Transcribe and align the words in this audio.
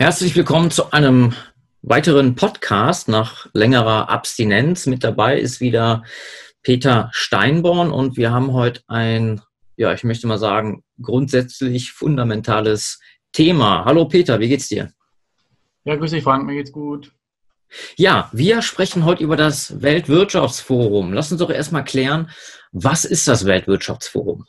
Herzlich 0.00 0.34
willkommen 0.34 0.70
zu 0.70 0.92
einem 0.92 1.34
weiteren 1.82 2.34
Podcast 2.34 3.06
nach 3.08 3.48
längerer 3.52 4.08
Abstinenz. 4.08 4.86
Mit 4.86 5.04
dabei 5.04 5.38
ist 5.38 5.60
wieder 5.60 6.04
Peter 6.62 7.10
Steinborn 7.12 7.90
und 7.90 8.16
wir 8.16 8.30
haben 8.30 8.54
heute 8.54 8.80
ein, 8.86 9.42
ja, 9.76 9.92
ich 9.92 10.02
möchte 10.02 10.26
mal 10.26 10.38
sagen, 10.38 10.82
grundsätzlich 11.02 11.92
fundamentales 11.92 12.98
Thema. 13.32 13.84
Hallo 13.84 14.06
Peter, 14.06 14.40
wie 14.40 14.48
geht's 14.48 14.68
dir? 14.68 14.90
Ja, 15.84 15.96
grüß 15.96 16.12
dich 16.12 16.24
Frank, 16.24 16.46
mir 16.46 16.54
geht's 16.54 16.72
gut. 16.72 17.12
Ja, 17.96 18.30
wir 18.32 18.62
sprechen 18.62 19.04
heute 19.04 19.22
über 19.22 19.36
das 19.36 19.82
Weltwirtschaftsforum. 19.82 21.12
Lass 21.12 21.30
uns 21.30 21.42
doch 21.42 21.50
erstmal 21.50 21.84
klären, 21.84 22.30
was 22.72 23.04
ist 23.04 23.28
das 23.28 23.44
Weltwirtschaftsforum? 23.44 24.46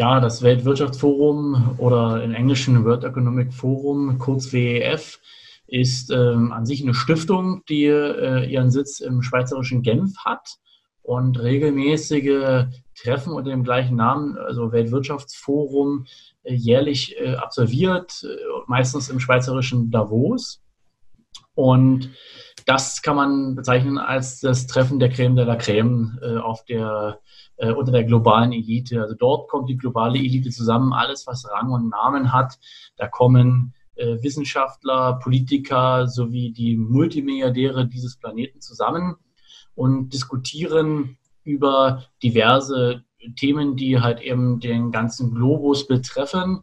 Ja, 0.00 0.20
das 0.20 0.42
Weltwirtschaftsforum 0.42 1.74
oder 1.78 2.22
im 2.22 2.32
Englischen 2.32 2.84
World 2.84 3.02
Economic 3.02 3.52
Forum, 3.52 4.16
kurz 4.20 4.52
WEF, 4.52 5.18
ist 5.66 6.12
ähm, 6.12 6.52
an 6.52 6.64
sich 6.64 6.84
eine 6.84 6.94
Stiftung, 6.94 7.64
die 7.68 7.86
äh, 7.86 8.48
ihren 8.48 8.70
Sitz 8.70 9.00
im 9.00 9.22
schweizerischen 9.22 9.82
Genf 9.82 10.16
hat 10.24 10.58
und 11.02 11.40
regelmäßige 11.40 12.66
Treffen 12.94 13.32
unter 13.32 13.50
dem 13.50 13.64
gleichen 13.64 13.96
Namen, 13.96 14.38
also 14.38 14.70
Weltwirtschaftsforum, 14.70 16.06
äh, 16.44 16.54
jährlich 16.54 17.16
äh, 17.18 17.34
absolviert, 17.34 18.22
äh, 18.22 18.36
meistens 18.68 19.08
im 19.08 19.18
schweizerischen 19.18 19.90
Davos. 19.90 20.62
Und 21.54 22.12
das 22.66 23.02
kann 23.02 23.16
man 23.16 23.56
bezeichnen 23.56 23.98
als 23.98 24.38
das 24.38 24.68
Treffen 24.68 25.00
der 25.00 25.08
Creme 25.08 25.34
de 25.34 25.44
la 25.44 25.56
Creme 25.56 26.20
äh, 26.22 26.36
auf 26.36 26.64
der 26.66 27.18
äh, 27.58 27.72
unter 27.72 27.92
der 27.92 28.04
globalen 28.04 28.52
Elite. 28.52 29.00
Also 29.00 29.14
dort 29.14 29.48
kommt 29.48 29.68
die 29.68 29.76
globale 29.76 30.18
Elite 30.18 30.50
zusammen, 30.50 30.92
alles, 30.92 31.26
was 31.26 31.48
Rang 31.50 31.70
und 31.70 31.90
Namen 31.90 32.32
hat. 32.32 32.58
Da 32.96 33.06
kommen 33.06 33.74
äh, 33.96 34.22
Wissenschaftler, 34.22 35.18
Politiker 35.22 36.06
sowie 36.06 36.52
die 36.52 36.76
Multimilliardäre 36.76 37.86
dieses 37.86 38.16
Planeten 38.16 38.60
zusammen 38.60 39.16
und 39.74 40.12
diskutieren 40.12 41.18
über 41.44 42.04
diverse 42.22 43.04
Themen, 43.36 43.76
die 43.76 44.00
halt 44.00 44.20
eben 44.20 44.60
den 44.60 44.92
ganzen 44.92 45.34
Globus 45.34 45.86
betreffen. 45.86 46.62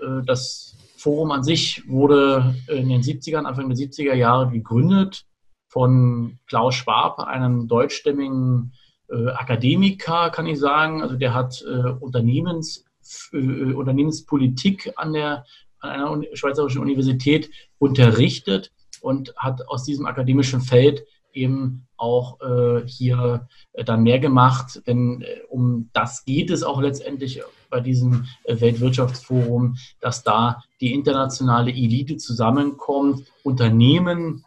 Äh, 0.00 0.22
das 0.24 0.76
Forum 0.96 1.30
an 1.30 1.42
sich 1.42 1.88
wurde 1.88 2.54
in 2.68 2.90
den 2.90 3.02
70ern, 3.02 3.44
Anfang 3.44 3.68
der 3.68 3.78
70er 3.78 4.14
Jahre 4.14 4.50
gegründet 4.50 5.24
von 5.66 6.38
Klaus 6.46 6.74
Schwab, 6.74 7.20
einem 7.20 7.68
deutschstämmigen 7.68 8.72
Akademiker, 9.14 10.30
kann 10.30 10.46
ich 10.46 10.58
sagen. 10.58 11.02
Also 11.02 11.16
der 11.16 11.34
hat 11.34 11.62
äh, 11.62 11.90
Unternehmens, 11.90 12.84
äh, 13.32 13.72
Unternehmenspolitik 13.72 14.92
an 14.96 15.12
der 15.12 15.44
an 15.80 15.90
einer 15.90 16.36
schweizerischen 16.36 16.82
Universität 16.82 17.50
unterrichtet 17.78 18.70
und 19.00 19.34
hat 19.36 19.66
aus 19.68 19.84
diesem 19.84 20.06
akademischen 20.06 20.60
Feld 20.60 21.04
eben 21.32 21.86
auch 21.96 22.40
äh, 22.40 22.86
hier 22.86 23.48
äh, 23.72 23.84
dann 23.84 24.02
mehr 24.02 24.18
gemacht, 24.18 24.82
denn 24.86 25.22
äh, 25.22 25.40
um 25.48 25.90
das 25.92 26.24
geht 26.24 26.50
es 26.50 26.62
auch 26.62 26.80
letztendlich 26.80 27.42
bei 27.68 27.80
diesem 27.80 28.26
Weltwirtschaftsforum, 28.48 29.76
dass 30.00 30.24
da 30.24 30.62
die 30.80 30.92
internationale 30.92 31.70
Elite 31.70 32.16
zusammenkommt, 32.16 33.24
Unternehmen 33.44 34.44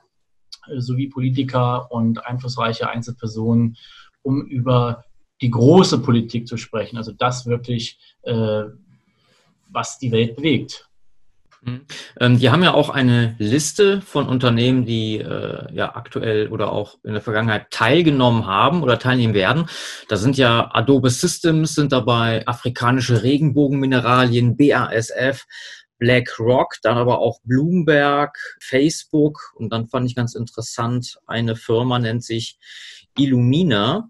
sowie 0.77 1.07
Politiker 1.07 1.89
und 1.91 2.25
einflussreiche 2.25 2.89
Einzelpersonen 2.89 3.77
um 4.23 4.45
über 4.47 5.05
die 5.41 5.51
große 5.51 5.99
Politik 5.99 6.47
zu 6.47 6.57
sprechen, 6.57 6.97
also 6.97 7.11
das 7.11 7.45
wirklich, 7.45 7.99
äh, 8.23 8.63
was 9.69 9.99
die 9.99 10.11
Welt 10.11 10.35
bewegt. 10.35 10.89
Mhm. 11.65 11.85
Ähm, 12.19 12.39
die 12.39 12.49
haben 12.49 12.63
ja 12.63 12.73
auch 12.73 12.89
eine 12.89 13.35
Liste 13.39 14.01
von 14.01 14.27
Unternehmen, 14.27 14.85
die 14.85 15.19
äh, 15.19 15.73
ja 15.73 15.95
aktuell 15.95 16.47
oder 16.49 16.71
auch 16.71 16.97
in 17.03 17.13
der 17.13 17.21
Vergangenheit 17.21 17.71
teilgenommen 17.71 18.45
haben 18.45 18.83
oder 18.83 18.99
teilnehmen 18.99 19.33
werden. 19.33 19.67
Da 20.09 20.17
sind 20.17 20.37
ja 20.37 20.69
Adobe 20.73 21.09
Systems 21.09 21.75
sind 21.75 21.91
dabei, 21.91 22.45
afrikanische 22.47 23.23
Regenbogenmineralien, 23.23 24.57
BASF, 24.57 25.45
BlackRock, 25.99 26.75
dann 26.81 26.97
aber 26.97 27.19
auch 27.19 27.39
Bloomberg, 27.43 28.37
Facebook 28.59 29.53
und 29.55 29.71
dann 29.71 29.87
fand 29.87 30.09
ich 30.09 30.15
ganz 30.15 30.35
interessant, 30.35 31.17
eine 31.27 31.55
Firma 31.55 31.97
nennt 31.97 32.23
sich 32.23 32.57
Illumina. 33.17 34.09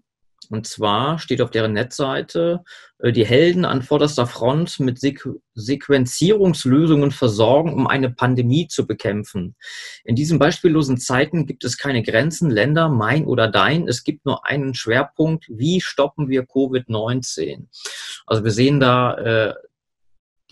Und 0.54 0.68
zwar 0.68 1.18
steht 1.18 1.42
auf 1.42 1.50
deren 1.50 1.72
Netzseite, 1.72 2.62
äh, 3.00 3.10
die 3.10 3.26
Helden 3.26 3.64
an 3.64 3.82
vorderster 3.82 4.24
Front 4.24 4.78
mit 4.78 5.00
Sequ 5.00 5.40
Sequenzierungslösungen 5.54 7.10
versorgen, 7.10 7.74
um 7.74 7.88
eine 7.88 8.08
Pandemie 8.10 8.68
zu 8.68 8.86
bekämpfen. 8.86 9.56
In 10.04 10.14
diesen 10.14 10.38
beispiellosen 10.38 10.98
Zeiten 10.98 11.46
gibt 11.46 11.64
es 11.64 11.76
keine 11.76 12.04
Grenzen, 12.04 12.50
Länder, 12.50 12.88
mein 12.88 13.24
oder 13.24 13.48
dein. 13.48 13.88
Es 13.88 14.04
gibt 14.04 14.26
nur 14.26 14.46
einen 14.46 14.74
Schwerpunkt, 14.74 15.46
wie 15.48 15.80
stoppen 15.80 16.28
wir 16.28 16.44
Covid-19? 16.44 17.66
Also 18.24 18.44
wir 18.44 18.52
sehen 18.52 18.78
da 18.78 19.14
äh, 19.16 19.54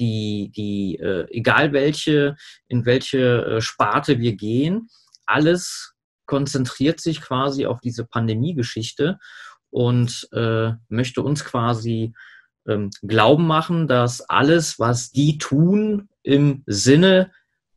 die, 0.01 0.51
die 0.57 0.97
äh, 0.97 1.29
egal 1.31 1.73
welche, 1.73 2.35
in 2.67 2.87
welche 2.87 3.45
äh, 3.45 3.61
Sparte 3.61 4.19
wir 4.19 4.33
gehen, 4.33 4.89
alles 5.27 5.95
konzentriert 6.27 6.99
sich 6.99 7.21
quasi 7.21 7.67
auf 7.67 7.81
diese 7.81 8.05
Pandemie-Geschichte 8.05 9.21
und 9.73 10.29
äh, 10.33 10.73
möchte 10.89 11.23
uns 11.23 11.45
quasi 11.45 12.13
ähm, 12.69 12.91
glauben 13.03 13.47
machen, 13.47 13.89
dass 13.89 14.21
alles, 14.21 14.79
was 14.79 15.11
die 15.11 15.39
tun, 15.39 16.09
im 16.23 16.63
Sinne 16.67 17.33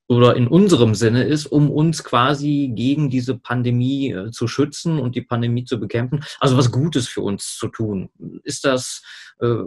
oder 0.08 0.36
in 0.36 0.48
unserem 0.48 0.94
Sinne 0.94 1.24
ist, 1.24 1.48
um 1.48 1.72
uns 1.72 2.04
quasi 2.04 2.72
gegen 2.76 3.10
diese 3.10 3.38
Pandemie 3.38 4.12
äh, 4.12 4.32
zu 4.32 4.48
schützen 4.48 5.00
und 5.00 5.16
die 5.16 5.22
Pandemie 5.22 5.64
zu 5.64 5.80
bekämpfen. 5.80 6.24
Also 6.40 6.58
was 6.58 6.72
Gutes 6.72 7.08
für 7.08 7.22
uns 7.22 7.58
zu 7.58 7.70
tun. 7.70 8.10
Ist 8.44 8.66
das, 8.66 9.02
äh, 9.40 9.64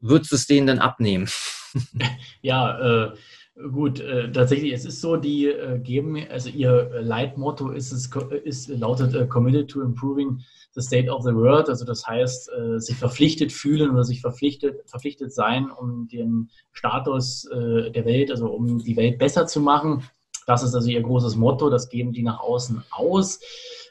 wird 0.00 0.30
es 0.30 0.46
denen 0.46 0.68
denn 0.68 0.78
abnehmen? 0.78 1.28
Ja, 2.42 2.80
äh, 2.80 3.12
Gut, 3.56 4.00
äh, 4.00 4.30
tatsächlich, 4.32 4.72
es 4.72 4.84
ist 4.86 5.00
so, 5.00 5.16
die 5.16 5.46
äh, 5.46 5.78
geben, 5.78 6.16
also 6.30 6.48
ihr 6.48 6.90
Leitmotto 7.02 7.70
ist, 7.70 7.92
es, 7.92 8.08
ist 8.44 8.68
lautet 8.68 9.14
äh, 9.14 9.26
Committed 9.26 9.68
to 9.68 9.82
Improving 9.82 10.40
the 10.72 10.80
State 10.80 11.10
of 11.10 11.24
the 11.24 11.34
World, 11.34 11.68
also 11.68 11.84
das 11.84 12.06
heißt, 12.06 12.50
äh, 12.52 12.78
sich 12.78 12.96
verpflichtet 12.96 13.52
fühlen 13.52 13.90
oder 13.90 14.04
sich 14.04 14.20
verpflichtet, 14.20 14.88
verpflichtet 14.88 15.34
sein, 15.34 15.70
um 15.70 16.06
den 16.06 16.48
Status 16.72 17.44
äh, 17.46 17.90
der 17.90 18.04
Welt, 18.04 18.30
also 18.30 18.46
um 18.46 18.78
die 18.78 18.96
Welt 18.96 19.18
besser 19.18 19.46
zu 19.46 19.60
machen. 19.60 20.04
Das 20.46 20.62
ist 20.62 20.74
also 20.74 20.88
ihr 20.88 21.02
großes 21.02 21.36
Motto, 21.36 21.70
das 21.70 21.88
geben 21.88 22.12
die 22.12 22.22
nach 22.22 22.40
außen 22.40 22.82
aus. 22.90 23.40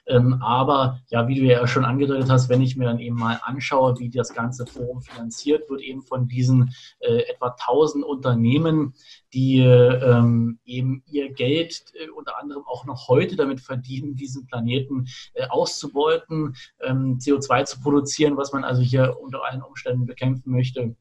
Ähm, 0.10 0.42
aber 0.42 1.00
ja, 1.08 1.28
wie 1.28 1.36
du 1.36 1.42
ja 1.44 1.66
schon 1.68 1.86
angedeutet 1.86 2.30
hast, 2.30 2.50
wenn 2.50 2.62
ich 2.62 2.76
mir 2.76 2.86
dann 2.86 3.00
eben 3.00 3.16
mal 3.16 3.40
anschaue, 3.44 3.98
wie 4.00 4.10
das 4.10 4.34
ganze 4.34 4.66
Forum 4.66 5.02
finanziert 5.02 5.70
wird, 5.70 5.82
eben 5.82 6.02
von 6.02 6.28
diesen 6.28 6.74
äh, 7.00 7.22
etwa 7.30 7.50
1000 7.50 8.04
Unternehmen, 8.04 8.94
die 9.34 9.60
ähm, 9.60 10.60
eben 10.66 11.04
ihr 11.06 11.32
Geld 11.32 11.84
äh, 11.94 12.10
unter 12.10 12.40
anderem 12.40 12.64
auch 12.66 12.86
noch 12.86 13.08
heute 13.08 13.36
damit 13.36 13.62
verdienen, 13.62 14.16
diesen 14.16 14.48
Planeten 14.48 15.08
äh, 15.34 15.46
auszubeuten, 15.48 16.56
ähm, 16.82 17.20
CO2 17.20 17.66
zu 17.66 17.80
produzieren, 17.80 18.36
was 18.38 18.52
man 18.52 18.64
also 18.64 18.82
hier 18.82 19.18
unter 19.22 19.46
allen 19.46 19.62
Umständen 19.62 20.06
bekämpfen 20.06 20.52
möchte. 20.52 20.96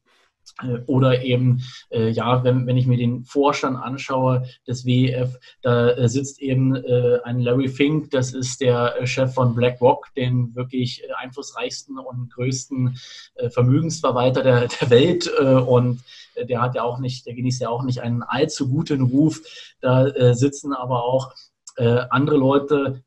Äh, 0.61 0.79
oder 0.87 1.23
eben, 1.23 1.61
äh, 1.89 2.09
ja, 2.09 2.43
wenn, 2.43 2.67
wenn 2.67 2.77
ich 2.77 2.87
mir 2.87 2.97
den 2.97 3.23
Vorstand 3.23 3.77
anschaue 3.77 4.45
des 4.67 4.85
WEF, 4.85 5.37
da 5.61 5.91
äh, 5.91 6.09
sitzt 6.09 6.41
eben 6.41 6.75
äh, 6.75 7.19
ein 7.23 7.39
Larry 7.39 7.67
Fink, 7.67 8.11
das 8.11 8.33
ist 8.33 8.61
der 8.61 9.05
Chef 9.05 9.33
von 9.33 9.55
BlackRock, 9.55 10.13
den 10.15 10.55
wirklich 10.55 11.03
einflussreichsten 11.17 11.97
und 11.97 12.31
größten 12.33 12.97
äh, 13.35 13.49
Vermögensverwalter 13.49 14.43
der, 14.43 14.67
der 14.67 14.89
Welt. 14.89 15.31
Äh, 15.39 15.43
und 15.43 16.01
der 16.37 16.61
hat 16.61 16.75
ja 16.75 16.83
auch 16.83 16.99
nicht, 16.99 17.25
der 17.25 17.33
genießt 17.33 17.61
ja 17.61 17.69
auch 17.69 17.83
nicht 17.83 18.01
einen 18.01 18.23
allzu 18.23 18.69
guten 18.69 19.01
Ruf. 19.01 19.41
Da 19.81 20.33
sitzen 20.33 20.71
aber 20.71 21.03
auch 21.03 21.33
andere 21.75 22.37
Leute 22.37 23.03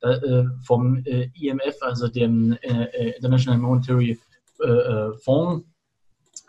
vom 0.62 1.02
IMF, 1.04 1.76
also 1.80 2.08
dem 2.08 2.58
International 3.16 3.58
Monetary 3.58 4.18
Fonds, 5.22 5.64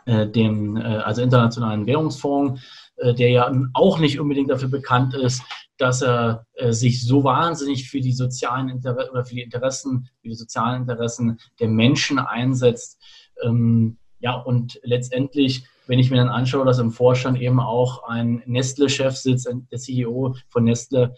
äh, 0.05 0.27
dem 0.27 0.75
äh, 0.75 0.81
also 0.81 1.21
Internationalen 1.21 1.85
Währungsfonds, 1.85 2.61
äh, 2.97 3.13
der 3.13 3.29
ja 3.29 3.51
auch 3.73 3.99
nicht 3.99 4.19
unbedingt 4.19 4.49
dafür 4.49 4.67
bekannt 4.69 5.13
ist, 5.13 5.41
dass 5.77 6.01
er 6.03 6.45
sich 6.69 7.03
so 7.03 7.23
wahnsinnig 7.23 7.89
für 7.89 7.99
die 7.99 8.13
sozialen 8.13 8.69
Inter 8.69 8.95
oder 9.11 9.25
für 9.25 9.33
die 9.33 9.41
Interessen, 9.41 10.07
für 10.21 10.29
die 10.29 10.35
sozialen 10.35 10.81
Interessen 10.81 11.39
der 11.59 11.67
Menschen 11.67 12.19
einsetzt. 12.19 13.01
Ähm, 13.43 13.97
ja, 14.19 14.35
und 14.35 14.79
letztendlich, 14.83 15.65
wenn 15.87 15.97
ich 15.97 16.11
mir 16.11 16.17
dann 16.17 16.29
anschaue, 16.29 16.63
dass 16.63 16.77
im 16.77 16.91
Vorstand 16.91 17.41
eben 17.41 17.59
auch 17.59 18.03
ein 18.03 18.43
Nestle-Chef 18.45 19.15
sitzt, 19.15 19.49
der 19.71 19.79
CEO 19.79 20.35
von 20.47 20.63
Nestle 20.63 21.15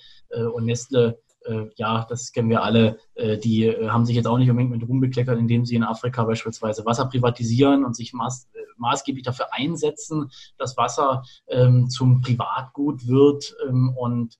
und 0.53 0.65
Nestle 0.65 1.19
äh, 1.45 1.69
ja, 1.75 2.05
das 2.09 2.31
kennen 2.31 2.49
wir 2.49 2.63
alle, 2.63 2.97
äh, 3.15 3.37
die 3.37 3.65
äh, 3.65 3.89
haben 3.89 4.05
sich 4.05 4.15
jetzt 4.15 4.27
auch 4.27 4.37
nicht 4.37 4.49
unbedingt 4.49 4.71
mit 4.71 4.87
Ruhm 4.87 4.99
bekleckert, 4.99 5.37
indem 5.37 5.65
sie 5.65 5.75
in 5.75 5.83
Afrika 5.83 6.23
beispielsweise 6.23 6.85
Wasser 6.85 7.05
privatisieren 7.05 7.85
und 7.85 7.95
sich 7.95 8.13
maß, 8.13 8.49
äh, 8.53 8.59
maßgeblich 8.77 9.23
dafür 9.23 9.47
einsetzen, 9.51 10.31
dass 10.57 10.77
Wasser 10.77 11.23
ähm, 11.47 11.89
zum 11.89 12.21
Privatgut 12.21 13.07
wird. 13.07 13.55
Ähm, 13.67 13.93
und 13.95 14.37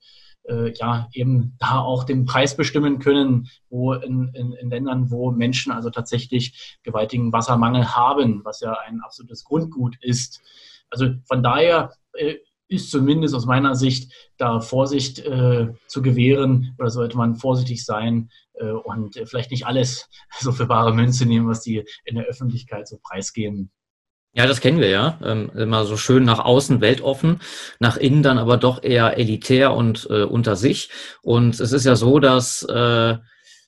äh, 0.48 0.74
ja 0.76 1.08
eben 1.14 1.56
da 1.60 1.80
auch 1.80 2.04
den 2.04 2.26
Preis 2.26 2.56
bestimmen 2.56 3.00
können, 3.00 3.50
wo 3.70 3.94
in, 3.94 4.30
in, 4.34 4.54
in 4.54 4.70
Ländern, 4.70 5.12
wo 5.12 5.32
Menschen 5.32 5.72
also 5.72 5.90
tatsächlich 5.90 6.78
gewaltigen 6.84 7.32
Wassermangel 7.34 7.96
haben, 7.96 8.42
was 8.44 8.60
ja 8.60 8.78
ein 8.86 9.02
absolutes 9.02 9.44
Grundgut 9.44 9.98
ist. 10.02 10.42
Also 10.90 11.14
von 11.26 11.42
daher 11.42 11.94
äh, 12.14 12.36
ist 12.68 12.92
zumindest 12.92 13.36
aus 13.36 13.46
meiner 13.46 13.76
Sicht 13.76 14.12
da 14.38 14.60
Vorsicht 14.60 15.20
äh, 15.20 15.68
zu 15.88 16.02
gewähren 16.02 16.76
oder 16.80 16.90
sollte 16.90 17.18
man 17.18 17.36
vorsichtig 17.36 17.86
sein 17.86 18.30
äh, 18.56 18.72
und 18.72 19.16
vielleicht 19.26 19.52
nicht 19.52 19.66
alles 19.66 20.10
so 20.40 20.52
für 20.52 20.66
bare 20.66 20.94
Münze 20.94 21.26
nehmen, 21.26 21.48
was 21.48 21.62
die 21.62 21.84
in 22.06 22.16
der 22.16 22.26
Öffentlichkeit 22.26 22.88
so 22.88 22.98
preisgeben. 23.02 23.72
Ja, 24.38 24.48
das 24.48 24.60
kennen 24.60 24.82
wir 24.82 24.90
ja. 24.90 25.18
Ähm, 25.24 25.50
immer 25.56 25.86
so 25.86 25.96
schön 25.96 26.26
nach 26.26 26.40
außen 26.40 26.82
weltoffen, 26.82 27.40
nach 27.80 27.96
innen 27.96 28.22
dann 28.22 28.38
aber 28.38 28.58
doch 28.58 28.84
eher 28.84 29.18
elitär 29.18 29.74
und 29.74 30.08
äh, 30.10 30.24
unter 30.24 30.58
sich. 30.58 30.90
Und 31.22 31.58
es 31.62 31.72
ist 31.72 31.86
ja 31.86 31.96
so, 31.96 32.20
dass 32.20 32.64
äh, 32.64 33.16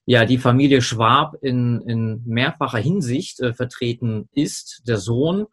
ja 0.05 0.25
die 0.25 0.37
Familie 0.37 0.81
Schwab 0.81 1.35
in, 1.41 1.81
in 1.87 2.21
mehrfacher 2.25 2.79
Hinsicht 2.79 3.39
äh, 3.39 3.53
vertreten 3.53 4.27
ist. 4.33 4.83
Der 4.87 4.97
Sohn 4.97 5.45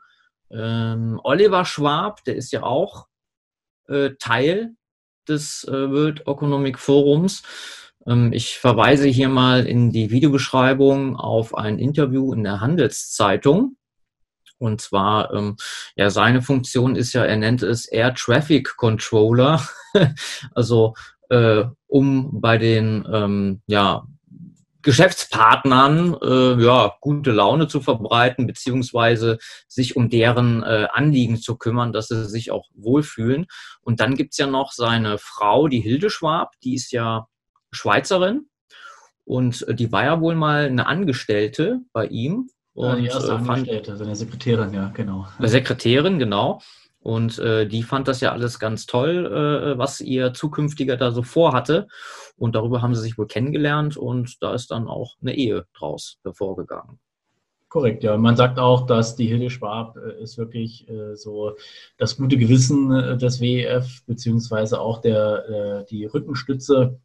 ähm, 0.51 1.21
Oliver 1.23 1.65
Schwab, 1.65 2.25
der 2.25 2.35
ist 2.35 2.53
ja 2.53 2.65
auch 2.65 3.07
äh, 3.89 4.11
Teil 4.19 4.75
des 5.29 5.65
äh, 5.65 5.91
World 5.91 6.21
Economic 6.27 6.79
Forums. 6.79 7.43
Ähm, 8.07 8.33
ich 8.33 8.59
verweise 8.59 9.09
hier 9.09 9.29
mal 9.29 9.67
in 9.67 9.91
die 9.91 10.11
Videobeschreibung 10.11 11.17
auf 11.17 11.55
ein 11.55 11.79
Interview 11.79 12.33
in 12.33 12.45
der 12.45 12.61
Handelszeitung 12.61 13.77
und 14.59 14.81
zwar, 14.81 15.33
ähm, 15.35 15.57
ja, 15.97 16.11
seine 16.11 16.43
Funktion 16.43 16.97
ist 16.97 17.13
ja, 17.13 17.25
er 17.25 17.37
nennt 17.37 17.63
es 17.63 17.87
Air 17.87 18.15
Traffic 18.15 18.77
Controller, 18.77 19.61
also 20.55 20.95
äh, 21.29 21.65
um 21.87 22.41
bei 22.41 22.59
den 22.59 23.07
ähm, 23.13 23.63
ja, 23.67 24.07
Geschäftspartnern 24.85 26.17
äh, 26.23 26.63
ja, 26.63 26.95
gute 27.01 27.33
Laune 27.33 27.67
zu 27.67 27.81
verbreiten, 27.81 28.47
beziehungsweise 28.47 29.39
sich 29.67 29.97
um 29.97 30.11
deren 30.11 30.63
äh, 30.63 30.87
Anliegen 30.93 31.39
zu 31.39 31.57
kümmern, 31.57 31.93
dass 31.93 32.09
sie 32.09 32.27
sich 32.27 32.51
auch 32.51 32.69
wohlfühlen. 32.75 33.47
Und 33.81 34.01
dann 34.01 34.15
gibt's 34.15 34.39
ja 34.39 34.47
noch 34.47 34.73
seine 34.73 35.19
Frau, 35.19 35.69
die 35.69 35.81
Hilde 35.81 36.11
Schwab, 36.11 36.53
die 36.63 36.75
ist 36.75 36.93
ja 36.93 37.27
Schweizerin 37.73 38.47
und 39.25 39.67
äh, 39.69 39.75
die 39.75 39.91
war 39.91 40.05
ja 40.05 40.21
wohl 40.21 40.35
mal 40.35 40.67
eine 40.67 40.87
Angestellte 40.87 41.81
bei 41.93 42.07
ihm 42.07 42.51
und, 42.75 42.89
ja, 42.89 42.97
die 42.97 43.07
erste 43.07 43.33
äh, 43.33 43.35
Angestellte, 43.35 43.97
seine 43.97 44.17
Sekretärin, 44.17 44.75
ja, 44.75 44.91
genau. 44.95 45.27
Sekretärin, 45.41 46.19
genau. 46.19 46.61
Und 47.05 47.39
äh, 47.39 47.67
die 47.69 47.83
fand 47.83 48.09
das 48.09 48.23
ja 48.23 48.33
alles 48.33 48.59
ganz 48.59 48.87
toll, 48.87 49.27
äh, 49.27 49.79
was 49.79 50.01
ihr 50.01 50.33
zukünftiger 50.33 50.97
da 50.97 51.11
so 51.11 51.23
vorhatte. 51.23 51.87
Und 52.39 52.55
darüber 52.55 52.81
haben 52.81 52.95
sie 52.95 53.03
sich 53.03 53.19
wohl 53.19 53.27
kennengelernt 53.27 53.99
und 53.99 54.43
da 54.43 54.55
ist 54.55 54.71
dann 54.71 54.89
auch 54.89 55.17
eine 55.21 55.37
Ehe 55.37 55.67
draus 55.75 56.19
hervorgegangen. 56.23 56.99
Korrekt, 57.69 58.05
ja. 58.05 58.17
Man 58.17 58.37
sagt 58.37 58.59
auch, 58.59 58.87
dass 58.87 59.17
die 59.17 59.27
Hilde 59.27 59.51
Schwab 59.51 59.99
äh, 59.99 60.23
ist 60.23 60.39
wirklich 60.39 60.89
äh, 60.89 61.15
so 61.15 61.53
das 61.99 62.17
gute 62.17 62.39
Gewissen 62.39 62.91
äh, 62.91 63.19
des 63.19 63.39
WEF, 63.39 64.03
beziehungsweise 64.07 64.81
auch 64.81 65.03
der, 65.03 65.49
äh, 65.83 65.85
die 65.91 66.07
Rückenstütze 66.07 66.99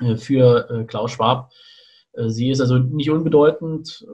äh, 0.00 0.16
für 0.16 0.68
äh, 0.68 0.84
Klaus 0.84 1.12
Schwab. 1.12 1.50
Sie 2.26 2.50
ist 2.50 2.60
also 2.60 2.76
nicht 2.76 3.10
unbedeutend, 3.10 4.06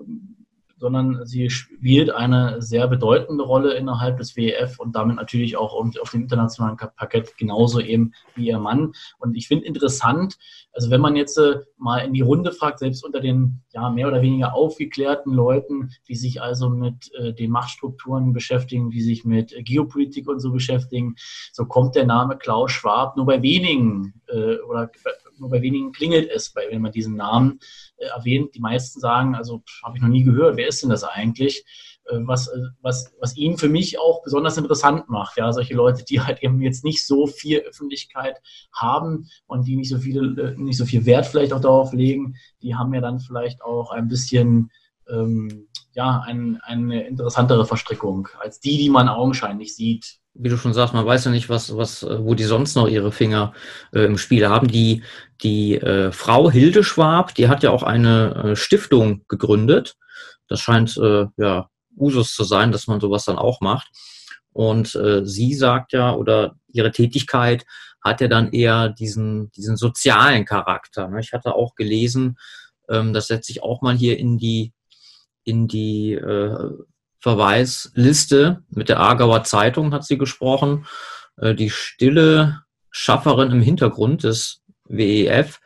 sondern 0.78 1.26
sie 1.26 1.50
spielt 1.50 2.10
eine 2.10 2.62
sehr 2.62 2.86
bedeutende 2.86 3.44
Rolle 3.44 3.74
innerhalb 3.74 4.18
des 4.18 4.36
WEF 4.36 4.78
und 4.78 4.94
damit 4.94 5.16
natürlich 5.16 5.56
auch 5.56 5.74
auf 5.74 6.10
dem 6.10 6.22
internationalen 6.22 6.76
Parkett 6.76 7.36
genauso 7.36 7.80
eben 7.80 8.12
wie 8.34 8.46
ihr 8.46 8.58
Mann. 8.58 8.92
Und 9.18 9.36
ich 9.36 9.48
finde 9.48 9.66
interessant, 9.66 10.38
also 10.72 10.90
wenn 10.90 11.00
man 11.00 11.16
jetzt 11.16 11.36
äh, 11.38 11.56
mal 11.76 11.98
in 11.98 12.12
die 12.12 12.20
Runde 12.20 12.52
fragt, 12.52 12.78
selbst 12.78 13.04
unter 13.04 13.20
den 13.20 13.62
ja 13.72 13.90
mehr 13.90 14.08
oder 14.08 14.22
weniger 14.22 14.54
aufgeklärten 14.54 15.32
Leuten, 15.32 15.90
die 16.08 16.14
sich 16.14 16.40
also 16.40 16.68
mit 16.68 17.12
äh, 17.14 17.32
den 17.32 17.50
Machtstrukturen 17.50 18.32
beschäftigen, 18.32 18.90
die 18.90 19.02
sich 19.02 19.24
mit 19.24 19.54
Geopolitik 19.64 20.28
und 20.28 20.40
so 20.40 20.52
beschäftigen, 20.52 21.16
so 21.52 21.64
kommt 21.66 21.96
der 21.96 22.06
Name 22.06 22.36
Klaus 22.36 22.70
Schwab 22.70 23.16
nur 23.16 23.26
bei 23.26 23.42
wenigen 23.42 24.14
äh, 24.28 24.56
oder 24.58 24.90
nur 25.40 25.50
bei 25.50 25.62
wenigen 25.62 25.92
klingelt 25.92 26.30
es, 26.30 26.54
wenn 26.54 26.82
man 26.82 26.92
diesen 26.92 27.16
Namen 27.16 27.60
äh, 27.96 28.06
erwähnt. 28.06 28.54
Die 28.54 28.60
meisten 28.60 29.00
sagen, 29.00 29.34
also 29.34 29.62
habe 29.84 29.96
ich 29.96 30.02
noch 30.02 30.08
nie 30.08 30.24
gehört, 30.24 30.56
wer 30.56 30.68
ist 30.68 30.82
denn 30.82 30.90
das 30.90 31.04
eigentlich? 31.04 31.64
Äh, 32.08 32.20
was, 32.26 32.48
äh, 32.48 32.58
was, 32.80 33.12
was 33.20 33.36
ihn 33.36 33.58
für 33.58 33.68
mich 33.68 33.98
auch 33.98 34.22
besonders 34.22 34.56
interessant 34.56 35.08
macht. 35.08 35.36
Ja, 35.36 35.52
solche 35.52 35.74
Leute, 35.74 36.04
die 36.04 36.20
halt 36.20 36.42
eben 36.42 36.60
jetzt 36.60 36.84
nicht 36.84 37.06
so 37.06 37.26
viel 37.26 37.60
Öffentlichkeit 37.60 38.36
haben 38.72 39.28
und 39.46 39.66
die 39.66 39.76
nicht 39.76 39.90
so 39.90 39.98
viele, 39.98 40.54
nicht 40.58 40.78
so 40.78 40.84
viel 40.84 41.06
Wert 41.06 41.26
vielleicht 41.26 41.52
auch 41.52 41.60
darauf 41.60 41.92
legen, 41.92 42.36
die 42.62 42.74
haben 42.74 42.94
ja 42.94 43.00
dann 43.00 43.20
vielleicht 43.20 43.62
auch 43.62 43.90
ein 43.90 44.08
bisschen 44.08 44.70
ähm, 45.08 45.68
ja, 45.94 46.22
ein, 46.26 46.60
eine 46.62 47.06
interessantere 47.06 47.66
Verstrickung 47.66 48.28
als 48.40 48.60
die, 48.60 48.78
die 48.78 48.90
man 48.90 49.08
augenscheinlich 49.08 49.74
sieht 49.74 50.17
wie 50.38 50.48
du 50.48 50.56
schon 50.56 50.72
sagst, 50.72 50.94
man 50.94 51.04
weiß 51.04 51.24
ja 51.24 51.30
nicht, 51.30 51.48
was, 51.48 51.76
was, 51.76 52.04
wo 52.04 52.34
die 52.34 52.44
sonst 52.44 52.76
noch 52.76 52.88
ihre 52.88 53.12
Finger 53.12 53.52
äh, 53.92 54.04
im 54.04 54.18
Spiel 54.18 54.48
haben. 54.48 54.68
Die, 54.68 55.02
die 55.42 55.74
äh, 55.74 56.12
Frau 56.12 56.50
Hilde 56.50 56.84
Schwab, 56.84 57.34
die 57.34 57.48
hat 57.48 57.62
ja 57.62 57.70
auch 57.70 57.82
eine 57.82 58.34
äh, 58.34 58.56
Stiftung 58.56 59.24
gegründet. 59.28 59.96
Das 60.46 60.60
scheint 60.60 60.96
äh, 60.96 61.26
ja 61.36 61.68
Usus 61.96 62.34
zu 62.34 62.44
sein, 62.44 62.72
dass 62.72 62.86
man 62.86 63.00
sowas 63.00 63.24
dann 63.24 63.36
auch 63.36 63.60
macht. 63.60 63.88
Und 64.52 64.94
äh, 64.94 65.26
sie 65.26 65.54
sagt 65.54 65.92
ja, 65.92 66.14
oder 66.14 66.54
ihre 66.68 66.92
Tätigkeit 66.92 67.66
hat 68.02 68.20
ja 68.20 68.28
dann 68.28 68.52
eher 68.52 68.88
diesen, 68.88 69.50
diesen 69.52 69.76
sozialen 69.76 70.44
Charakter. 70.44 71.08
Ne? 71.08 71.20
Ich 71.20 71.32
hatte 71.32 71.54
auch 71.54 71.74
gelesen, 71.74 72.38
ähm, 72.88 73.12
das 73.12 73.26
setze 73.26 73.50
ich 73.52 73.62
auch 73.62 73.82
mal 73.82 73.96
hier 73.96 74.18
in 74.18 74.38
die, 74.38 74.72
in 75.44 75.66
die 75.68 76.12
äh, 76.14 76.70
Verweisliste 77.20 78.62
mit 78.70 78.88
der 78.88 79.00
Aargauer 79.00 79.44
Zeitung 79.44 79.92
hat 79.92 80.04
sie 80.04 80.18
gesprochen. 80.18 80.86
Äh, 81.36 81.54
die 81.54 81.70
stille 81.70 82.62
Schafferin 82.90 83.50
im 83.50 83.60
Hintergrund 83.60 84.24
des 84.24 84.62
WEF, 84.84 85.60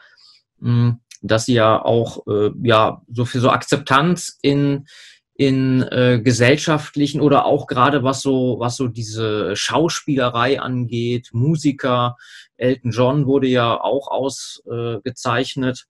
hm, 0.61 1.01
dass 1.21 1.47
sie 1.47 1.55
ja 1.55 1.83
auch 1.83 2.27
äh, 2.27 2.51
ja 2.63 3.03
so 3.13 3.25
für 3.25 3.41
so 3.41 3.51
Akzeptanz 3.51 4.39
in 4.43 4.87
in 5.35 5.83
äh, 5.83 6.21
gesellschaftlichen 6.23 7.21
oder 7.21 7.47
auch 7.47 7.67
gerade 7.67 8.05
was 8.05 8.21
so 8.21 8.57
was 8.59 8.77
so 8.77 8.89
diese 8.89 9.57
Schauspielerei 9.57 10.61
angeht, 10.61 11.31
Musiker, 11.33 12.17
Elton 12.57 12.91
John 12.91 13.27
wurde 13.27 13.49
ja 13.49 13.81
auch 13.81 14.09
ausgezeichnet 14.09 15.87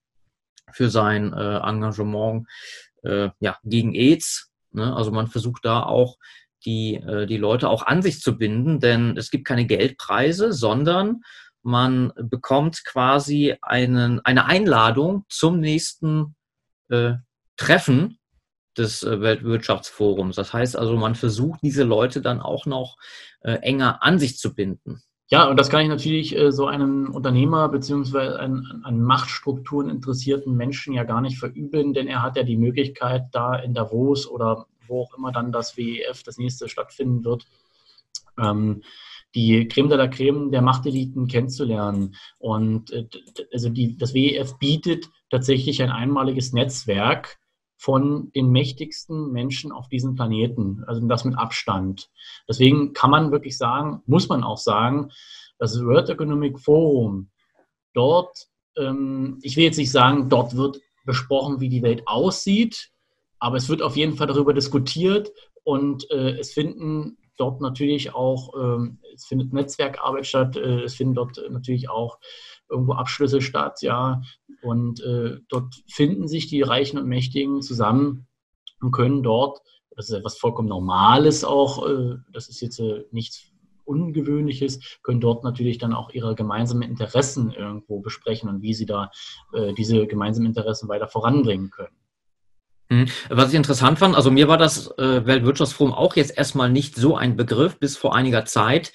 äh, 0.69 0.73
für 0.73 0.91
sein 0.91 1.33
äh, 1.33 1.59
Engagement 1.59 2.47
äh, 3.03 3.31
ja 3.41 3.59
gegen 3.65 3.95
AIDS 3.95 4.52
Ne? 4.75 4.95
Also 4.95 5.11
man 5.11 5.27
versucht 5.27 5.65
da 5.65 5.83
auch 5.83 6.19
die, 6.65 6.95
äh, 6.95 7.27
die 7.27 7.39
Leute 7.39 7.69
auch 7.69 7.87
an 7.87 8.03
sich 8.03 8.21
zu 8.21 8.39
binden, 8.39 8.81
denn 8.81 9.17
es 9.17 9.31
gibt 9.31 9.47
keine 9.47 9.67
Geldpreise, 9.67 10.53
sondern 10.53 11.23
man 11.63 12.13
bekommt 12.17 12.85
quasi 12.85 13.57
einen, 13.63 14.21
eine 14.21 14.47
Einladung 14.47 15.25
zum 15.29 15.61
nächsten 15.61 16.35
äh, 16.89 17.15
Treffen 17.57 18.19
des 18.77 19.03
äh, 19.03 19.21
Weltwirtschaftsforums. 19.21 20.37
Das 20.37 20.53
heißt 20.53 20.77
also, 20.77 20.97
man 20.97 21.15
versucht 21.15 21.61
diese 21.63 21.85
Leute 21.85 22.21
dann 22.21 22.41
auch 22.41 22.67
noch 22.67 22.97
äh, 23.43 23.55
enger 23.55 24.03
an 24.03 24.19
sich 24.19 24.39
zu 24.39 24.55
binden. 24.55 25.03
Ja, 25.33 25.49
und 25.49 25.59
das 25.59 25.71
kann 25.71 25.81
ich 25.81 25.89
natürlich 25.89 26.37
äh, 26.37 26.53
so 26.53 26.67
einem 26.67 27.11
Unternehmer 27.15 27.71
beziehungsweise 27.71 28.39
an, 28.39 28.83
an 28.85 29.01
Machtstrukturen 29.01 29.89
interessierten 29.89 30.55
Menschen 30.55 30.93
ja 30.93 31.05
gar 31.05 31.23
nicht 31.23 31.39
verübeln, 31.39 31.95
denn 31.95 32.07
er 32.07 32.23
hat 32.23 32.37
ja 32.37 32.43
die 32.43 32.59
Möglichkeit, 32.59 33.29
da 33.33 33.55
in 33.57 33.73
Davos 33.73 34.29
oder 34.29 34.67
wo 34.87 35.05
auch 35.05 35.15
immer 35.17 35.33
dann 35.33 35.51
das 35.51 35.79
WEF, 35.79 36.23
das 36.23 36.37
nächste 36.37 36.69
stattfinden 36.69 37.25
wird, 37.25 37.47
ähm, 38.39 38.83
die 39.35 39.67
Creme 39.69 39.89
de 39.89 39.97
la 39.97 40.09
Creme 40.09 40.51
der 40.51 40.61
Machteliten 40.61 41.29
kennenzulernen. 41.29 42.15
Und 42.39 42.93
äh, 42.93 43.07
also 43.55 43.71
die, 43.71 43.97
das 43.97 44.13
WEF 44.13 44.59
bietet 44.59 45.09
tatsächlich 45.31 45.83
ein 45.83 45.91
einmaliges 45.91 46.53
Netzwerk 46.53 47.39
von 47.83 48.31
den 48.31 48.51
mächtigsten 48.51 49.33
Menschen 49.33 49.73
auf 49.73 49.89
diesem 49.89 50.15
Planeten, 50.15 50.85
also 50.87 51.05
das 51.09 51.25
mit 51.25 51.37
Abstand. 51.37 52.11
Deswegen 52.49 52.93
kann 52.93 53.11
man 53.11 53.33
wirklich 53.33 53.59
sagen, 53.59 54.03
muss 54.07 54.29
man 54.29 54.45
auch 54.45 54.59
sagen, 54.59 55.11
das 55.59 55.83
World 55.85 56.09
Economic 56.09 56.61
Forum, 56.61 57.31
dort, 57.93 58.47
ähm, 58.77 59.41
ich 59.43 59.57
will 59.57 59.65
jetzt 59.65 59.79
nicht 59.79 59.91
sagen, 59.91 60.29
dort 60.29 60.55
wird 60.55 60.79
besprochen, 61.05 61.59
wie 61.59 61.69
die 61.69 61.83
Welt 61.83 62.05
aussieht, 62.07 62.93
aber 63.41 63.57
es 63.57 63.69
wird 63.69 63.83
auf 63.83 63.97
jeden 63.97 64.15
Fall 64.15 64.29
darüber 64.29 64.55
diskutiert 64.55 65.33
und 65.65 66.09
äh, 66.13 66.39
es 66.39 66.53
finden 66.53 67.19
dort 67.37 67.61
natürlich 67.61 68.15
auch, 68.15 68.55
ähm, 68.57 69.01
es 69.13 69.27
findet 69.27 69.53
Netzwerkarbeit 69.53 70.27
statt, 70.29 70.57
äh, 70.57 70.83
es 70.83 70.95
finden 70.95 71.15
dort 71.15 71.43
natürlich 71.51 71.91
auch 71.91 72.21
irgendwo 72.71 72.93
Abschlüsse 72.93 73.43
statt, 73.43 73.83
ja. 73.83 74.23
Und 74.63 75.01
äh, 75.03 75.39
dort 75.49 75.75
finden 75.91 76.29
sich 76.29 76.47
die 76.47 76.63
Reichen 76.63 76.99
und 76.99 77.07
Mächtigen 77.07 77.63
zusammen 77.63 78.27
und 78.81 78.93
können 78.93 79.23
dort, 79.23 79.61
das 79.97 80.09
ist 80.09 80.15
etwas 80.15 80.39
vollkommen 80.39 80.69
Normales 80.69 81.45
auch, 81.45 81.87
äh, 81.89 82.17
das 82.33 82.49
ist 82.49 82.61
jetzt 82.61 82.79
äh, 82.79 83.05
nichts 83.11 83.53
Ungewöhnliches, 83.85 85.01
können 85.03 85.21
dort 85.21 85.43
natürlich 85.43 85.79
dann 85.79 85.93
auch 85.93 86.11
ihre 86.13 86.37
gemeinsamen 86.37 86.83
Interessen 86.83 87.51
irgendwo 87.51 88.01
besprechen 88.01 88.49
und 88.49 88.63
wie 88.63 88.75
sie 88.75 88.87
da 88.87 89.11
äh, 89.53 89.73
diese 89.75 90.07
gemeinsamen 90.07 90.47
Interessen 90.47 90.89
weiter 90.89 91.09
voranbringen 91.09 91.71
können. 91.71 91.97
Hm. 92.91 93.07
Was 93.31 93.49
ich 93.49 93.55
interessant 93.55 93.99
fand, 93.99 94.15
also 94.15 94.31
mir 94.31 94.49
war 94.49 94.59
das 94.59 94.97
äh, 94.99 95.27
Weltwirtschaftsforum 95.27 95.93
auch 95.93 96.15
jetzt 96.15 96.37
erstmal 96.37 96.71
nicht 96.71 96.95
so 96.95 97.17
ein 97.17 97.37
Begriff 97.37 97.79
bis 97.79 97.97
vor 97.97 98.15
einiger 98.15 98.45
Zeit. 98.45 98.93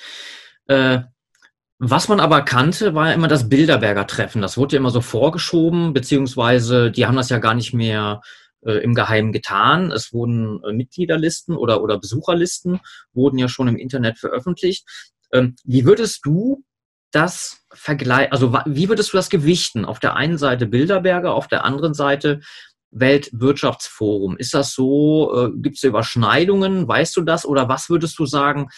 Was 1.79 2.07
man 2.07 2.19
aber 2.19 2.41
kannte, 2.41 2.95
war 2.95 3.13
immer 3.13 3.27
das 3.27 3.49
Bilderberger 3.49 4.07
Treffen. 4.07 4.41
Das 4.41 4.57
wurde 4.57 4.75
ja 4.75 4.79
immer 4.79 4.89
so 4.89 5.01
vorgeschoben, 5.01 5.93
beziehungsweise 5.93 6.89
die 6.91 7.05
haben 7.05 7.15
das 7.15 7.29
ja 7.29 7.37
gar 7.37 7.53
nicht 7.53 7.73
mehr 7.73 8.21
äh, 8.65 8.83
im 8.83 8.95
Geheimen 8.95 9.31
getan. 9.31 9.91
Es 9.91 10.11
wurden 10.11 10.63
äh, 10.63 10.73
Mitgliederlisten 10.73 11.55
oder, 11.55 11.83
oder 11.83 11.99
Besucherlisten 11.99 12.79
wurden 13.13 13.37
ja 13.37 13.47
schon 13.47 13.67
im 13.67 13.77
Internet 13.77 14.17
veröffentlicht. 14.17 14.87
Ähm, 15.31 15.55
wie 15.63 15.85
würdest 15.85 16.25
du 16.25 16.63
das 17.11 17.59
vergleichen, 17.71 18.31
also 18.31 18.53
wie 18.65 18.89
würdest 18.89 19.13
du 19.13 19.17
das 19.17 19.29
gewichten? 19.29 19.85
Auf 19.85 19.99
der 19.99 20.15
einen 20.15 20.39
Seite 20.39 20.65
Bilderberger, 20.65 21.33
auf 21.35 21.47
der 21.47 21.63
anderen 21.63 21.93
Seite 21.93 22.41
Weltwirtschaftsforum. 22.89 24.37
Ist 24.37 24.53
das 24.53 24.73
so? 24.73 25.31
Äh, 25.35 25.51
Gibt 25.57 25.77
es 25.77 25.83
Überschneidungen? 25.83 26.87
Weißt 26.87 27.15
du 27.17 27.21
das? 27.21 27.45
Oder 27.45 27.69
was 27.69 27.89
würdest 27.89 28.17
du 28.17 28.25
sagen, 28.25 28.69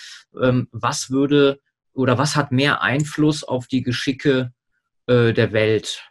ähm, 0.42 0.68
was 0.72 1.10
würde 1.10 1.60
oder 1.94 2.18
was 2.18 2.36
hat 2.36 2.52
mehr 2.52 2.82
Einfluss 2.82 3.44
auf 3.44 3.68
die 3.68 3.82
Geschicke 3.82 4.54
äh, 5.08 5.34
der 5.34 5.52
Welt? 5.52 6.10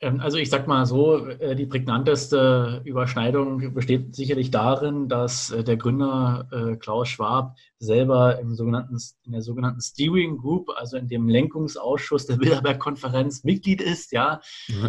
Ähm, 0.00 0.20
also 0.20 0.38
ich 0.38 0.50
sag 0.50 0.66
mal 0.66 0.86
so, 0.86 1.26
äh, 1.26 1.54
die 1.56 1.66
prägnanteste 1.66 2.82
Überschneidung 2.84 3.74
besteht 3.74 4.14
sicherlich 4.14 4.50
darin, 4.50 5.08
dass 5.08 5.50
äh, 5.50 5.64
der 5.64 5.76
Gründer 5.76 6.48
äh, 6.52 6.76
Klaus 6.76 7.08
Schwab 7.08 7.56
selber 7.78 8.38
im 8.38 8.54
sogenannten, 8.54 8.98
in 9.24 9.32
der 9.32 9.42
sogenannten 9.42 9.80
Steering 9.80 10.38
Group, 10.38 10.70
also 10.76 10.96
in 10.96 11.08
dem 11.08 11.28
Lenkungsausschuss 11.28 12.26
der 12.26 12.36
Bilderberg-Konferenz 12.36 13.44
Mitglied 13.44 13.80
ist, 13.80 14.12
ja. 14.12 14.40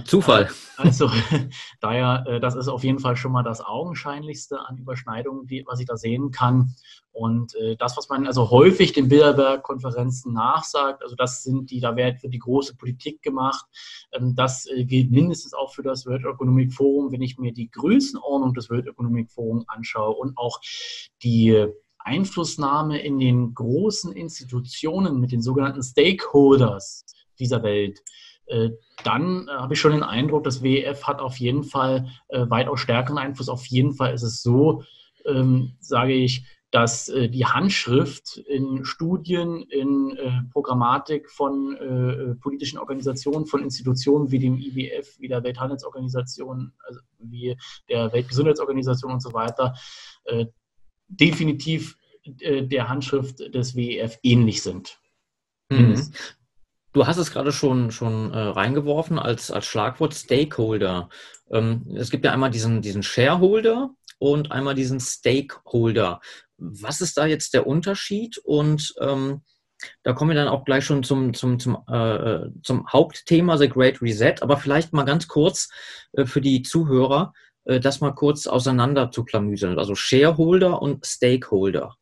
Zufall. 0.05 0.49
Also 0.77 1.09
daher, 1.81 2.39
das 2.39 2.55
ist 2.55 2.67
auf 2.67 2.83
jeden 2.83 2.99
Fall 2.99 3.17
schon 3.17 3.31
mal 3.31 3.43
das 3.43 3.61
Augenscheinlichste 3.61 4.59
an 4.59 4.77
Überschneidungen, 4.77 5.47
die, 5.47 5.63
was 5.67 5.79
ich 5.79 5.87
da 5.87 5.97
sehen 5.97 6.31
kann. 6.31 6.75
Und 7.15 7.55
äh, 7.55 7.77
das, 7.77 7.95
was 7.95 8.09
man 8.09 8.27
also 8.27 8.51
häufig 8.51 8.91
den 8.91 9.07
Bilderberg-Konferenzen 9.07 10.33
nachsagt, 10.33 11.01
also 11.01 11.15
das 11.15 11.43
sind 11.43 11.71
die, 11.71 11.79
da 11.79 11.95
wird 11.95 12.21
die 12.23 12.39
große 12.39 12.75
Politik 12.75 13.21
gemacht. 13.21 13.65
Ähm, 14.11 14.35
das 14.35 14.65
äh, 14.65 14.83
gilt 14.83 15.11
mindestens 15.11 15.53
auch 15.53 15.73
für 15.73 15.81
das 15.81 16.05
World 16.05 16.25
Economic 16.25 16.73
Forum, 16.73 17.13
wenn 17.13 17.21
ich 17.21 17.37
mir 17.37 17.53
die 17.53 17.71
Größenordnung 17.71 18.53
des 18.53 18.69
World 18.69 18.87
Economic 18.87 19.31
Forum 19.31 19.63
anschaue 19.67 20.13
und 20.13 20.37
auch 20.37 20.59
die 21.23 21.67
Einflussnahme 22.05 23.01
in 23.01 23.19
den 23.19 23.53
großen 23.53 24.13
Institutionen 24.13 25.19
mit 25.19 25.31
den 25.31 25.41
sogenannten 25.41 25.83
Stakeholders 25.83 27.05
dieser 27.39 27.63
Welt. 27.63 28.01
Äh, 28.47 28.71
dann 29.03 29.47
äh, 29.47 29.51
habe 29.51 29.73
ich 29.73 29.79
schon 29.79 29.91
den 29.91 30.03
Eindruck, 30.03 30.43
das 30.43 30.61
WEF 30.61 31.03
hat 31.03 31.19
auf 31.19 31.37
jeden 31.37 31.63
Fall 31.63 32.07
äh, 32.29 32.45
weitaus 32.49 32.79
stärkeren 32.79 33.17
Einfluss. 33.17 33.49
Auf 33.49 33.65
jeden 33.65 33.93
Fall 33.93 34.13
ist 34.13 34.23
es 34.23 34.41
so, 34.41 34.83
ähm, 35.25 35.73
sage 35.79 36.13
ich, 36.13 36.45
dass 36.71 37.05
die 37.05 37.45
Handschrift 37.45 38.35
in 38.35 38.83
Studien, 38.83 39.61
in 39.61 40.49
Programmatik 40.51 41.31
von 41.31 42.37
politischen 42.41 42.79
Organisationen, 42.79 43.45
von 43.45 43.63
Institutionen 43.63 44.29
wie 44.29 44.39
dem 44.39 44.57
IWF, 44.57 45.17
wie 45.19 45.29
der 45.29 45.41
Welthandelsorganisation, 45.41 46.73
also 46.85 46.99
wie 47.19 47.55
der 47.87 48.11
Weltgesundheitsorganisation 48.11 49.13
und 49.13 49.21
so 49.21 49.31
weiter, 49.31 49.73
definitiv 51.07 51.97
äh, 52.39 52.63
der 52.63 52.89
Handschrift 52.89 53.39
des 53.53 53.75
WEF 53.75 54.17
ähnlich 54.23 54.61
sind. 54.61 54.99
Mhm. 55.69 56.11
Du 56.93 57.05
hast 57.05 57.17
es 57.17 57.31
gerade 57.31 57.51
schon, 57.51 57.91
schon 57.91 58.31
äh, 58.31 58.39
reingeworfen 58.39 59.19
als, 59.19 59.51
als 59.51 59.65
Schlagwort 59.65 60.13
Stakeholder. 60.13 61.09
Ähm, 61.51 61.85
es 61.95 62.09
gibt 62.09 62.23
ja 62.23 62.31
einmal 62.31 62.51
diesen, 62.51 62.81
diesen 62.81 63.03
Shareholder 63.03 63.89
und 64.17 64.51
einmal 64.51 64.75
diesen 64.75 64.99
Stakeholder. 64.99 66.21
Was 66.57 67.01
ist 67.01 67.17
da 67.17 67.25
jetzt 67.25 67.53
der 67.53 67.67
Unterschied? 67.67 68.37
Und 68.37 68.93
ähm, 69.01 69.41
da 70.03 70.13
kommen 70.13 70.31
wir 70.31 70.35
dann 70.35 70.47
auch 70.47 70.63
gleich 70.63 70.85
schon 70.85 71.03
zum, 71.03 71.33
zum, 71.33 71.59
zum, 71.59 71.83
äh, 71.87 72.47
zum 72.63 72.87
Hauptthema 72.87 73.57
The 73.57 73.67
Great 73.67 74.01
Reset. 74.01 74.35
Aber 74.41 74.55
vielleicht 74.57 74.93
mal 74.93 75.03
ganz 75.03 75.27
kurz 75.27 75.69
äh, 76.13 76.25
für 76.25 76.39
die 76.39 76.61
Zuhörer, 76.61 77.33
äh, 77.33 77.54
das 77.65 77.99
mal 77.99 78.11
kurz 78.11 78.47
auseinander 78.47 79.11
zu 79.11 79.23
klamüsern. 79.23 79.79
Also 79.79 79.95
Shareholder 79.95 80.81
und 80.81 81.05
Stakeholder. 81.05 81.95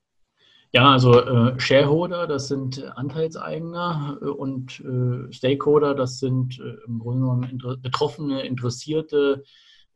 Ja, 0.75 0.91
also 0.91 1.21
äh, 1.21 1.59
Shareholder, 1.59 2.25
das 2.25 2.47
sind 2.47 2.83
Anteilseigner 2.97 4.17
äh, 4.19 4.25
und 4.25 4.79
äh, 4.79 5.31
Stakeholder, 5.31 5.93
das 5.93 6.17
sind 6.17 6.59
äh, 6.59 6.77
im 6.87 6.97
Grunde 6.97 7.21
genommen 7.21 7.43
inter 7.43 7.77
Betroffene, 7.77 8.41
Interessierte, 8.41 9.43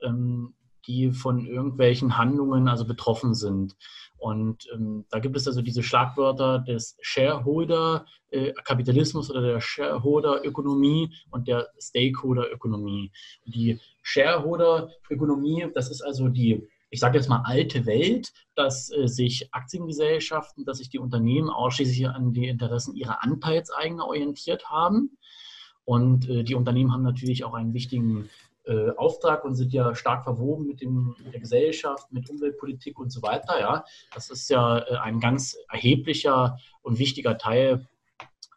ähm, 0.03 0.53
die 0.87 1.11
von 1.11 1.45
irgendwelchen 1.45 2.17
Handlungen 2.17 2.67
also 2.67 2.85
betroffen 2.85 3.35
sind. 3.35 3.75
Und 4.17 4.67
ähm, 4.73 5.05
da 5.09 5.19
gibt 5.19 5.37
es 5.37 5.47
also 5.47 5.61
diese 5.61 5.83
Schlagwörter 5.83 6.57
des 6.59 6.97
Shareholder-Kapitalismus 7.01 9.29
äh, 9.29 9.33
oder 9.33 9.41
der 9.41 9.61
Shareholder-Ökonomie 9.61 11.13
und 11.29 11.47
der 11.47 11.69
Stakeholder-Ökonomie. 11.79 13.11
Die 13.45 13.79
Shareholder-Ökonomie, 14.01 15.67
das 15.73 15.91
ist 15.91 16.01
also 16.01 16.27
die, 16.29 16.67
ich 16.89 16.99
sage 16.99 17.17
jetzt 17.17 17.29
mal, 17.29 17.43
alte 17.45 17.85
Welt, 17.85 18.33
dass 18.55 18.91
äh, 18.91 19.07
sich 19.07 19.53
Aktiengesellschaften, 19.53 20.65
dass 20.65 20.79
sich 20.79 20.89
die 20.89 20.99
Unternehmen 20.99 21.49
ausschließlich 21.49 22.09
an 22.09 22.33
die 22.33 22.47
Interessen 22.47 22.95
ihrer 22.95 23.23
Anteilseigner 23.23 24.07
orientiert 24.07 24.71
haben. 24.71 25.15
Und 25.85 26.27
äh, 26.27 26.43
die 26.43 26.55
Unternehmen 26.55 26.91
haben 26.91 27.03
natürlich 27.03 27.43
auch 27.45 27.53
einen 27.53 27.75
wichtigen 27.75 28.31
äh, 28.67 28.91
Auftrag 28.97 29.45
und 29.45 29.55
sind 29.55 29.73
ja 29.73 29.95
stark 29.95 30.23
verwoben 30.23 30.67
mit, 30.67 30.81
dem, 30.81 31.15
mit 31.23 31.33
der 31.33 31.39
Gesellschaft, 31.39 32.11
mit 32.11 32.29
Umweltpolitik 32.29 32.99
und 32.99 33.11
so 33.11 33.21
weiter. 33.21 33.59
Ja, 33.59 33.85
das 34.13 34.29
ist 34.29 34.49
ja 34.49 34.79
äh, 34.79 34.97
ein 34.97 35.19
ganz 35.19 35.57
erheblicher 35.69 36.57
und 36.81 36.99
wichtiger 36.99 37.37
Teil 37.37 37.87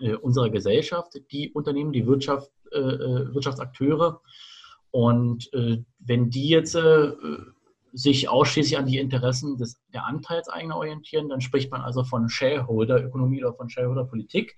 äh, 0.00 0.14
unserer 0.14 0.50
Gesellschaft, 0.50 1.20
die 1.30 1.52
Unternehmen, 1.52 1.92
die 1.92 2.06
Wirtschaft, 2.06 2.50
äh, 2.72 2.78
äh, 2.78 3.34
Wirtschaftsakteure. 3.34 4.20
Und 4.90 5.52
äh, 5.52 5.82
wenn 5.98 6.30
die 6.30 6.48
jetzt 6.48 6.76
sich 7.92 8.28
ausschließlich 8.28 8.78
an 8.78 8.86
die 8.86 8.98
Interessen 8.98 9.56
des, 9.56 9.80
der 9.92 10.06
Anteilseigner 10.06 10.76
orientieren, 10.76 11.28
dann 11.28 11.40
spricht 11.40 11.70
man 11.70 11.82
also 11.82 12.04
von 12.04 12.28
Shareholder-Ökonomie 12.28 13.42
oder 13.44 13.54
von 13.54 13.68
Shareholder-Politik. 13.68 14.56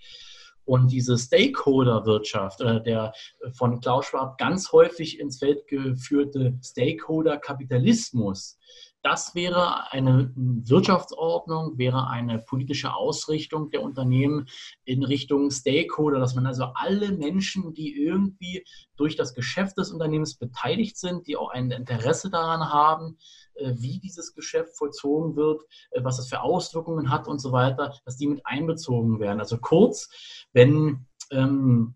Und 0.64 0.92
diese 0.92 1.18
Stakeholder-Wirtschaft 1.18 2.60
oder 2.60 2.80
der 2.80 3.12
von 3.52 3.80
Klaus 3.80 4.06
Schwab 4.06 4.38
ganz 4.38 4.72
häufig 4.72 5.18
ins 5.18 5.38
Feld 5.38 5.66
geführte 5.66 6.58
Stakeholder-Kapitalismus, 6.62 8.58
das 9.02 9.34
wäre 9.34 9.90
eine 9.92 10.32
Wirtschaftsordnung, 10.36 11.76
wäre 11.76 12.08
eine 12.08 12.38
politische 12.38 12.94
Ausrichtung 12.94 13.70
der 13.70 13.82
Unternehmen 13.82 14.48
in 14.84 15.02
Richtung 15.02 15.50
Stakeholder, 15.50 16.20
dass 16.20 16.34
man 16.34 16.46
also 16.46 16.66
alle 16.74 17.12
Menschen, 17.12 17.74
die 17.74 17.96
irgendwie 17.96 18.64
durch 18.96 19.16
das 19.16 19.34
Geschäft 19.34 19.78
des 19.78 19.90
Unternehmens 19.90 20.36
beteiligt 20.36 20.96
sind, 20.96 21.26
die 21.26 21.36
auch 21.36 21.50
ein 21.50 21.70
Interesse 21.72 22.30
daran 22.30 22.72
haben, 22.72 23.18
äh, 23.54 23.72
wie 23.76 23.98
dieses 23.98 24.34
Geschäft 24.34 24.76
vollzogen 24.76 25.34
wird, 25.34 25.62
äh, 25.90 26.04
was 26.04 26.18
es 26.18 26.28
für 26.28 26.40
Auswirkungen 26.40 27.10
hat 27.10 27.26
und 27.26 27.40
so 27.40 27.50
weiter, 27.52 27.94
dass 28.04 28.16
die 28.16 28.28
mit 28.28 28.46
einbezogen 28.46 29.18
werden. 29.18 29.40
Also 29.40 29.58
kurz, 29.58 30.08
wenn 30.52 31.06
ähm, 31.32 31.94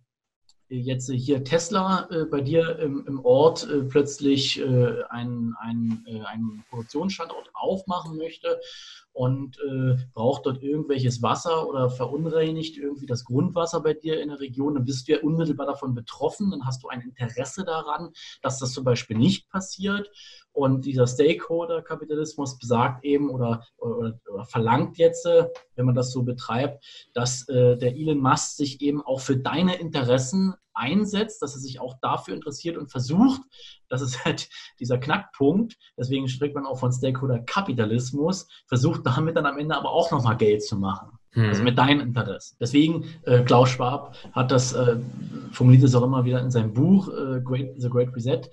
jetzt 0.68 1.11
hier 1.11 1.44
Tesla 1.44 2.08
äh, 2.11 2.25
bei 2.25 2.40
dir 2.40 2.78
im, 2.78 3.06
im 3.06 3.25
Ort 3.25 3.68
äh, 3.68 3.82
plötzlich 3.82 4.61
äh, 4.61 5.02
einen, 5.08 5.54
einen, 5.61 6.04
äh, 6.06 6.20
einen 6.23 6.64
Produktionsstandort 6.68 7.50
aufmachen 7.54 8.16
möchte 8.16 8.61
und 9.16 9.58
äh, 9.61 9.96
braucht 10.12 10.44
dort 10.44 10.62
irgendwelches 10.62 11.23
Wasser 11.23 11.66
oder 11.66 11.88
verunreinigt 11.88 12.76
irgendwie 12.76 13.06
das 13.06 13.25
Grundwasser 13.25 13.80
bei 13.80 13.94
dir 13.94 14.20
in 14.20 14.28
der 14.28 14.40
Region, 14.40 14.75
dann 14.75 14.85
bist 14.85 15.08
du 15.08 15.12
ja 15.12 15.20
unmittelbar 15.23 15.64
davon 15.64 15.94
betroffen, 15.94 16.50
dann 16.50 16.66
hast 16.66 16.82
du 16.82 16.88
ein 16.88 17.00
Interesse 17.00 17.64
daran, 17.64 18.11
dass 18.42 18.58
das 18.58 18.75
zum 18.75 18.85
Beispiel 18.85 19.16
nicht 19.16 19.49
passiert. 19.49 20.11
Und 20.52 20.85
dieser 20.85 21.06
Stakeholder-Kapitalismus 21.06 22.58
besagt 22.58 23.06
eben 23.06 23.30
oder, 23.30 23.64
oder, 23.78 24.18
oder, 24.30 24.44
verlangt 24.44 24.99
jetzt, 24.99 25.25
äh, 25.25 25.46
wenn 25.76 25.87
man 25.87 25.94
das 25.94 26.12
so 26.12 26.23
betreibt, 26.23 26.85
dass 27.14 27.49
äh, 27.49 27.78
der 27.78 27.96
Elon 27.96 28.18
Musk 28.18 28.56
sich 28.56 28.82
eben 28.82 29.00
auch 29.00 29.20
für 29.20 29.38
deine 29.38 29.76
Interessen 29.76 30.56
einsetzt, 30.76 31.42
dass 31.42 31.54
er 31.54 31.61
sich 31.61 31.80
auch 31.80 31.95
dafür 32.00 32.35
interessiert 32.35 32.76
und 32.76 32.90
versucht, 32.90 33.40
das 33.88 34.02
ist 34.02 34.25
halt 34.25 34.49
dieser 34.80 34.99
Knackpunkt, 34.99 35.76
deswegen 35.99 36.28
spricht 36.28 36.54
man 36.54 36.66
auch 36.66 36.78
von 36.78 36.92
Stakeholder-Kapitalismus, 36.92 38.49
versucht 38.66 39.06
damit 39.06 39.37
dann 39.37 39.47
am 39.47 39.59
Ende 39.59 39.76
aber 39.76 39.90
auch 39.90 40.11
nochmal 40.11 40.37
Geld 40.37 40.62
zu 40.62 40.76
machen. 40.76 41.11
Hm. 41.33 41.49
Also 41.49 41.62
mit 41.62 41.76
deinem 41.76 42.00
Interesse. 42.00 42.56
Deswegen, 42.61 43.04
äh, 43.25 43.42
Klaus 43.42 43.71
Schwab 43.71 44.16
hat 44.33 44.50
das, 44.50 44.73
äh, 44.73 44.97
formuliert 45.52 45.85
es 45.85 45.95
auch 45.95 46.02
immer 46.02 46.25
wieder 46.25 46.40
in 46.40 46.50
seinem 46.50 46.73
Buch 46.73 47.09
äh, 47.09 47.40
Great, 47.42 47.75
The 47.76 47.90
Great 47.90 48.14
Reset, 48.14 48.49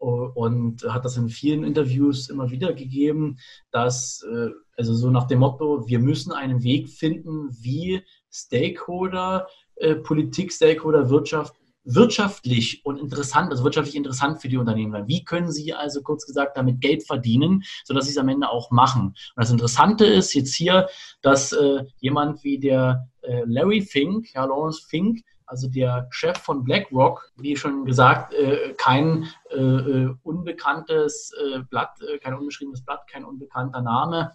und 0.00 0.82
hat 0.88 1.04
das 1.04 1.18
in 1.18 1.28
vielen 1.28 1.62
Interviews 1.62 2.30
immer 2.30 2.50
wieder 2.50 2.72
gegeben, 2.72 3.36
dass, 3.70 4.22
äh, 4.22 4.48
also 4.76 4.94
so 4.94 5.10
nach 5.10 5.26
dem 5.26 5.40
Motto, 5.40 5.86
wir 5.86 5.98
müssen 5.98 6.32
einen 6.32 6.62
Weg 6.62 6.88
finden, 6.88 7.50
wie 7.50 8.02
Stakeholder, 8.32 9.46
äh, 9.76 9.96
Politik, 9.96 10.52
Stakeholder, 10.52 11.10
Wirtschaft 11.10 11.59
wirtschaftlich 11.84 12.84
und 12.84 12.98
interessant, 12.98 13.50
also 13.50 13.64
wirtschaftlich 13.64 13.96
interessant 13.96 14.40
für 14.40 14.48
die 14.48 14.56
Unternehmen 14.56 14.92
sein. 14.92 15.08
Wie 15.08 15.24
können 15.24 15.50
sie 15.50 15.72
also 15.72 16.02
kurz 16.02 16.26
gesagt 16.26 16.56
damit 16.56 16.80
Geld 16.80 17.06
verdienen, 17.06 17.62
sodass 17.84 18.04
sie 18.04 18.12
es 18.12 18.18
am 18.18 18.28
Ende 18.28 18.48
auch 18.48 18.70
machen? 18.70 19.08
Und 19.08 19.16
das 19.36 19.50
Interessante 19.50 20.04
ist 20.04 20.34
jetzt 20.34 20.54
hier, 20.54 20.88
dass 21.22 21.52
äh, 21.52 21.84
jemand 21.98 22.44
wie 22.44 22.58
der 22.58 23.08
äh, 23.22 23.42
Larry 23.46 23.80
Fink, 23.80 24.34
ja, 24.34 24.44
Lawrence 24.44 24.82
Fink, 24.86 25.20
also 25.46 25.68
der 25.68 26.06
Chef 26.10 26.38
von 26.38 26.62
BlackRock, 26.62 27.32
wie 27.36 27.56
schon 27.56 27.84
gesagt, 27.84 28.34
äh, 28.34 28.72
kein 28.78 29.26
äh, 29.50 29.56
äh 29.56 30.14
unbekanntes 30.22 31.32
äh, 31.32 31.60
Blatt, 31.68 32.00
äh, 32.02 32.18
kein 32.18 32.34
unbeschriebenes 32.34 32.84
Blatt, 32.84 33.08
kein 33.10 33.24
unbekannter 33.24 33.80
Name 33.80 34.32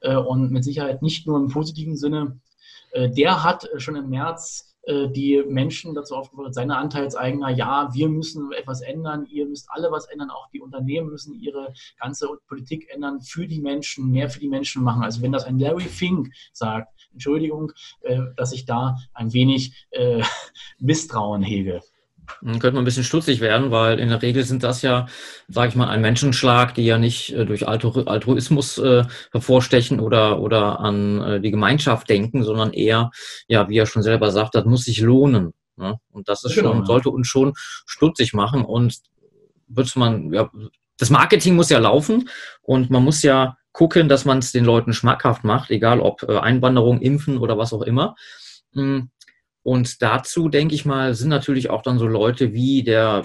äh, 0.00 0.16
und 0.16 0.50
mit 0.50 0.64
Sicherheit 0.64 1.02
nicht 1.02 1.26
nur 1.26 1.38
im 1.38 1.48
positiven 1.48 1.96
Sinne. 1.96 2.40
der 2.94 3.42
hat 3.44 3.68
schon 3.76 3.96
im 3.96 4.08
März 4.08 4.75
die 4.86 5.42
Menschen 5.48 5.94
dazu 5.94 6.14
aufgefordert, 6.14 6.54
seine 6.54 6.76
Anteilseigner, 6.76 7.50
ja, 7.50 7.90
wir 7.92 8.08
müssen 8.08 8.52
etwas 8.52 8.82
ändern, 8.82 9.26
ihr 9.26 9.46
müsst 9.46 9.66
alle 9.70 9.90
was 9.90 10.06
ändern, 10.06 10.30
auch 10.30 10.48
die 10.50 10.60
Unternehmen 10.60 11.10
müssen 11.10 11.34
ihre 11.34 11.72
ganze 11.98 12.28
Politik 12.46 12.88
ändern, 12.90 13.20
für 13.20 13.48
die 13.48 13.60
Menschen, 13.60 14.12
mehr 14.12 14.30
für 14.30 14.38
die 14.38 14.48
Menschen 14.48 14.84
machen. 14.84 15.02
Also 15.02 15.22
wenn 15.22 15.32
das 15.32 15.44
ein 15.44 15.58
Larry 15.58 15.84
Fink 15.84 16.32
sagt, 16.52 17.08
Entschuldigung, 17.12 17.72
äh, 18.02 18.20
dass 18.36 18.52
ich 18.52 18.64
da 18.66 18.96
ein 19.12 19.32
wenig 19.32 19.86
äh, 19.90 20.22
Misstrauen 20.78 21.42
hege. 21.42 21.80
Dann 22.42 22.58
könnte 22.58 22.74
man 22.74 22.82
ein 22.82 22.84
bisschen 22.84 23.04
stutzig 23.04 23.40
werden, 23.40 23.70
weil 23.70 23.98
in 23.98 24.08
der 24.08 24.22
Regel 24.22 24.44
sind 24.44 24.62
das 24.62 24.82
ja, 24.82 25.06
sage 25.48 25.68
ich 25.68 25.76
mal, 25.76 25.88
ein 25.88 26.00
Menschenschlag, 26.00 26.74
die 26.74 26.84
ja 26.84 26.98
nicht 26.98 27.32
äh, 27.32 27.44
durch 27.44 27.66
Altruismus 27.66 28.78
äh, 28.78 29.04
hervorstechen 29.32 30.00
oder, 30.00 30.40
oder 30.40 30.80
an 30.80 31.22
äh, 31.22 31.40
die 31.40 31.50
Gemeinschaft 31.50 32.08
denken, 32.08 32.44
sondern 32.44 32.72
eher, 32.72 33.10
ja, 33.48 33.68
wie 33.68 33.78
er 33.78 33.86
schon 33.86 34.02
selber 34.02 34.30
sagt, 34.30 34.54
das 34.54 34.64
muss 34.64 34.84
sich 34.84 35.00
lohnen. 35.00 35.52
Ne? 35.76 35.98
Und 36.10 36.28
das 36.28 36.44
ist 36.44 36.54
genau, 36.54 36.72
schon, 36.72 36.86
sollte 36.86 37.10
uns 37.10 37.28
schon 37.28 37.52
stutzig 37.86 38.32
machen 38.32 38.64
und 38.64 38.98
wird 39.68 39.94
man, 39.96 40.32
ja, 40.32 40.50
das 40.98 41.10
Marketing 41.10 41.54
muss 41.54 41.70
ja 41.70 41.78
laufen 41.78 42.28
und 42.62 42.90
man 42.90 43.04
muss 43.04 43.22
ja 43.22 43.56
gucken, 43.72 44.08
dass 44.08 44.24
man 44.24 44.38
es 44.38 44.52
den 44.52 44.64
Leuten 44.64 44.94
schmackhaft 44.94 45.44
macht, 45.44 45.70
egal 45.70 46.00
ob 46.00 46.22
äh, 46.22 46.38
Einwanderung, 46.38 47.00
Impfen 47.00 47.38
oder 47.38 47.58
was 47.58 47.72
auch 47.74 47.82
immer. 47.82 48.16
Hm. 48.72 49.10
Und 49.66 50.00
dazu, 50.00 50.48
denke 50.48 50.76
ich 50.76 50.84
mal, 50.84 51.12
sind 51.14 51.28
natürlich 51.28 51.70
auch 51.70 51.82
dann 51.82 51.98
so 51.98 52.06
Leute 52.06 52.52
wie 52.52 52.84
der 52.84 53.24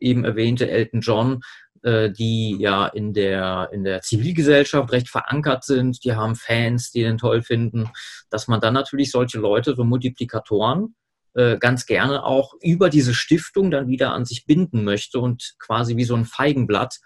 eben 0.00 0.24
erwähnte 0.24 0.70
Elton 0.70 1.02
John, 1.02 1.42
äh, 1.82 2.10
die 2.10 2.56
ja 2.58 2.86
in 2.86 3.12
der, 3.12 3.68
in 3.70 3.84
der 3.84 4.00
Zivilgesellschaft 4.00 4.90
recht 4.92 5.10
verankert 5.10 5.62
sind, 5.62 6.02
die 6.02 6.14
haben 6.14 6.36
Fans, 6.36 6.90
die 6.90 7.02
den 7.02 7.18
toll 7.18 7.42
finden, 7.42 7.90
dass 8.30 8.48
man 8.48 8.62
dann 8.62 8.72
natürlich 8.72 9.10
solche 9.10 9.38
Leute, 9.38 9.74
so 9.76 9.84
Multiplikatoren, 9.84 10.94
äh, 11.34 11.58
ganz 11.58 11.84
gerne 11.84 12.24
auch 12.24 12.54
über 12.62 12.88
diese 12.88 13.12
Stiftung 13.12 13.70
dann 13.70 13.86
wieder 13.86 14.14
an 14.14 14.24
sich 14.24 14.46
binden 14.46 14.84
möchte 14.84 15.18
und 15.18 15.54
quasi 15.58 15.98
wie 15.98 16.04
so 16.04 16.14
ein 16.14 16.24
Feigenblatt 16.24 16.98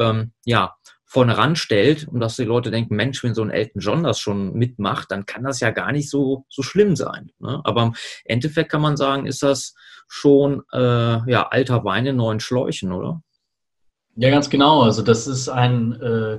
ähm, 0.00 0.32
ja, 0.44 0.74
vorne 1.10 1.36
ranstellt 1.36 2.06
und 2.06 2.20
dass 2.20 2.36
die 2.36 2.44
Leute 2.44 2.70
denken, 2.70 2.94
Mensch, 2.94 3.24
wenn 3.24 3.34
so 3.34 3.42
ein 3.42 3.50
Elton 3.50 3.80
John 3.80 4.04
das 4.04 4.20
schon 4.20 4.52
mitmacht, 4.52 5.10
dann 5.10 5.26
kann 5.26 5.42
das 5.42 5.58
ja 5.58 5.70
gar 5.72 5.90
nicht 5.90 6.08
so, 6.08 6.44
so 6.48 6.62
schlimm 6.62 6.94
sein. 6.94 7.32
Ne? 7.40 7.60
Aber 7.64 7.82
im 7.82 7.94
Endeffekt 8.24 8.70
kann 8.70 8.80
man 8.80 8.96
sagen, 8.96 9.26
ist 9.26 9.42
das 9.42 9.74
schon 10.06 10.62
äh, 10.72 10.78
ja, 10.78 11.48
alter 11.48 11.84
Wein 11.84 12.06
in 12.06 12.14
neuen 12.14 12.38
Schläuchen, 12.38 12.92
oder? 12.92 13.24
Ja, 14.14 14.30
ganz 14.30 14.50
genau. 14.50 14.82
Also 14.82 15.02
das 15.02 15.26
ist 15.26 15.48
ein, 15.48 16.00
äh, 16.00 16.38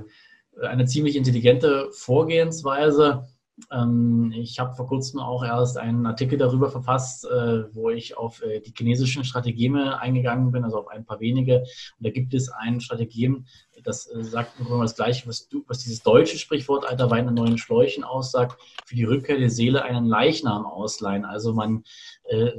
eine 0.66 0.86
ziemlich 0.86 1.16
intelligente 1.16 1.90
Vorgehensweise. 1.92 3.28
Ähm, 3.70 4.32
ich 4.34 4.58
habe 4.58 4.74
vor 4.74 4.86
kurzem 4.86 5.20
auch 5.20 5.44
erst 5.44 5.76
einen 5.76 6.06
Artikel 6.06 6.38
darüber 6.38 6.70
verfasst, 6.70 7.24
äh, 7.24 7.74
wo 7.74 7.90
ich 7.90 8.16
auf 8.16 8.42
äh, 8.42 8.60
die 8.60 8.72
chinesischen 8.76 9.24
Strategien 9.24 9.76
eingegangen 9.76 10.50
bin, 10.52 10.64
also 10.64 10.78
auf 10.78 10.88
ein 10.88 11.04
paar 11.04 11.20
wenige. 11.20 11.60
Und 11.60 12.06
da 12.06 12.10
gibt 12.10 12.34
es 12.34 12.50
ein 12.50 12.80
Strategien, 12.80 13.46
das 13.84 14.06
äh, 14.06 14.22
sagt 14.24 14.58
im 14.58 14.66
das 14.80 14.96
Gleiche, 14.96 15.28
was, 15.28 15.48
du, 15.48 15.64
was 15.66 15.78
dieses 15.78 16.02
deutsche 16.02 16.38
Sprichwort 16.38 16.86
alter 16.86 17.10
Wein 17.10 17.28
in 17.28 17.34
neuen 17.34 17.58
Schläuchen 17.58 18.04
aussagt, 18.04 18.60
für 18.86 18.94
die 18.94 19.04
Rückkehr 19.04 19.38
der 19.38 19.50
Seele 19.50 19.82
einen 19.82 20.06
Leichnam 20.06 20.66
ausleihen. 20.66 21.24
Also 21.24 21.52
man 21.52 21.84
äh, 22.24 22.50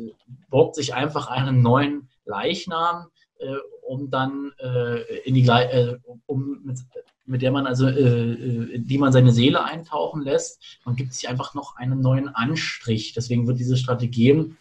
borgt 0.49 0.75
sich 0.75 0.93
einfach 0.93 1.27
einen 1.27 1.62
neuen 1.62 2.10
Leichnam, 2.25 3.08
äh, 3.39 3.56
um 3.86 4.10
dann 4.10 4.51
äh, 4.60 5.01
in 5.23 5.34
die 5.34 5.47
äh, 5.47 5.97
um 6.25 6.62
mit, 6.63 6.79
mit 7.25 7.41
der 7.41 7.51
man 7.51 7.65
also 7.65 7.88
äh, 7.88 8.79
die 8.79 8.97
man 8.97 9.13
seine 9.13 9.31
Seele 9.31 9.63
eintauchen 9.63 10.21
lässt. 10.21 10.79
Man 10.86 10.95
gibt 10.95 11.13
sich 11.13 11.29
einfach 11.29 11.53
noch 11.53 11.75
einen 11.77 12.01
neuen 12.01 12.27
Anstrich. 12.29 13.13
Deswegen 13.13 13.47
wird 13.47 13.59
diese 13.59 13.77
Strategie, 13.77 14.55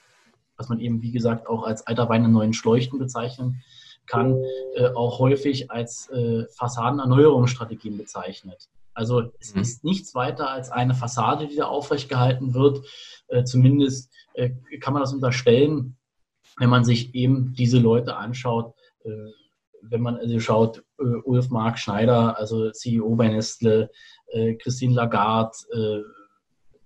was 0.56 0.68
man 0.68 0.78
eben 0.78 1.02
wie 1.02 1.12
gesagt 1.12 1.46
auch 1.48 1.64
als 1.64 1.86
alter 1.86 2.08
Wein 2.08 2.24
in 2.24 2.32
neuen 2.32 2.52
Schläuchen 2.52 2.98
bezeichnen 2.98 3.62
kann, 4.06 4.36
äh, 4.76 4.88
auch 4.94 5.18
häufig 5.18 5.70
als 5.70 6.08
äh, 6.10 6.44
Fassadenerneuerungsstrategien 6.56 7.96
bezeichnet. 7.96 8.68
Also 8.94 9.32
es 9.40 9.54
mhm. 9.54 9.62
ist 9.62 9.84
nichts 9.84 10.14
weiter 10.14 10.50
als 10.50 10.70
eine 10.70 10.94
Fassade, 10.94 11.48
die 11.48 11.56
da 11.56 11.66
aufrecht 11.66 12.08
gehalten 12.08 12.54
wird. 12.54 12.84
Äh, 13.28 13.44
zumindest 13.44 14.12
äh, 14.34 14.50
kann 14.80 14.92
man 14.92 15.02
das 15.02 15.12
unterstellen, 15.12 15.96
wenn 16.58 16.68
man 16.68 16.84
sich 16.84 17.14
eben 17.14 17.54
diese 17.54 17.78
Leute 17.78 18.16
anschaut. 18.16 18.74
Äh, 19.82 19.90
wenn 19.90 20.00
man 20.00 20.16
also 20.16 20.40
schaut, 20.40 20.84
äh, 20.98 21.04
Ulf 21.24 21.50
Mark 21.50 21.78
Schneider, 21.78 22.38
also 22.38 22.70
CEO 22.70 23.14
bei 23.16 23.28
Nestle, 23.28 23.90
Christine 24.62 24.94
Lagarde, 24.94 25.52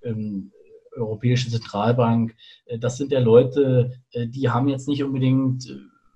ähm, 0.02 0.50
Europäische 0.96 1.48
Zentralbank, 1.48 2.34
das 2.80 2.96
sind 2.96 3.12
ja 3.12 3.20
Leute, 3.20 3.92
die 4.12 4.50
haben 4.50 4.66
jetzt 4.66 4.88
nicht 4.88 5.04
unbedingt 5.04 5.64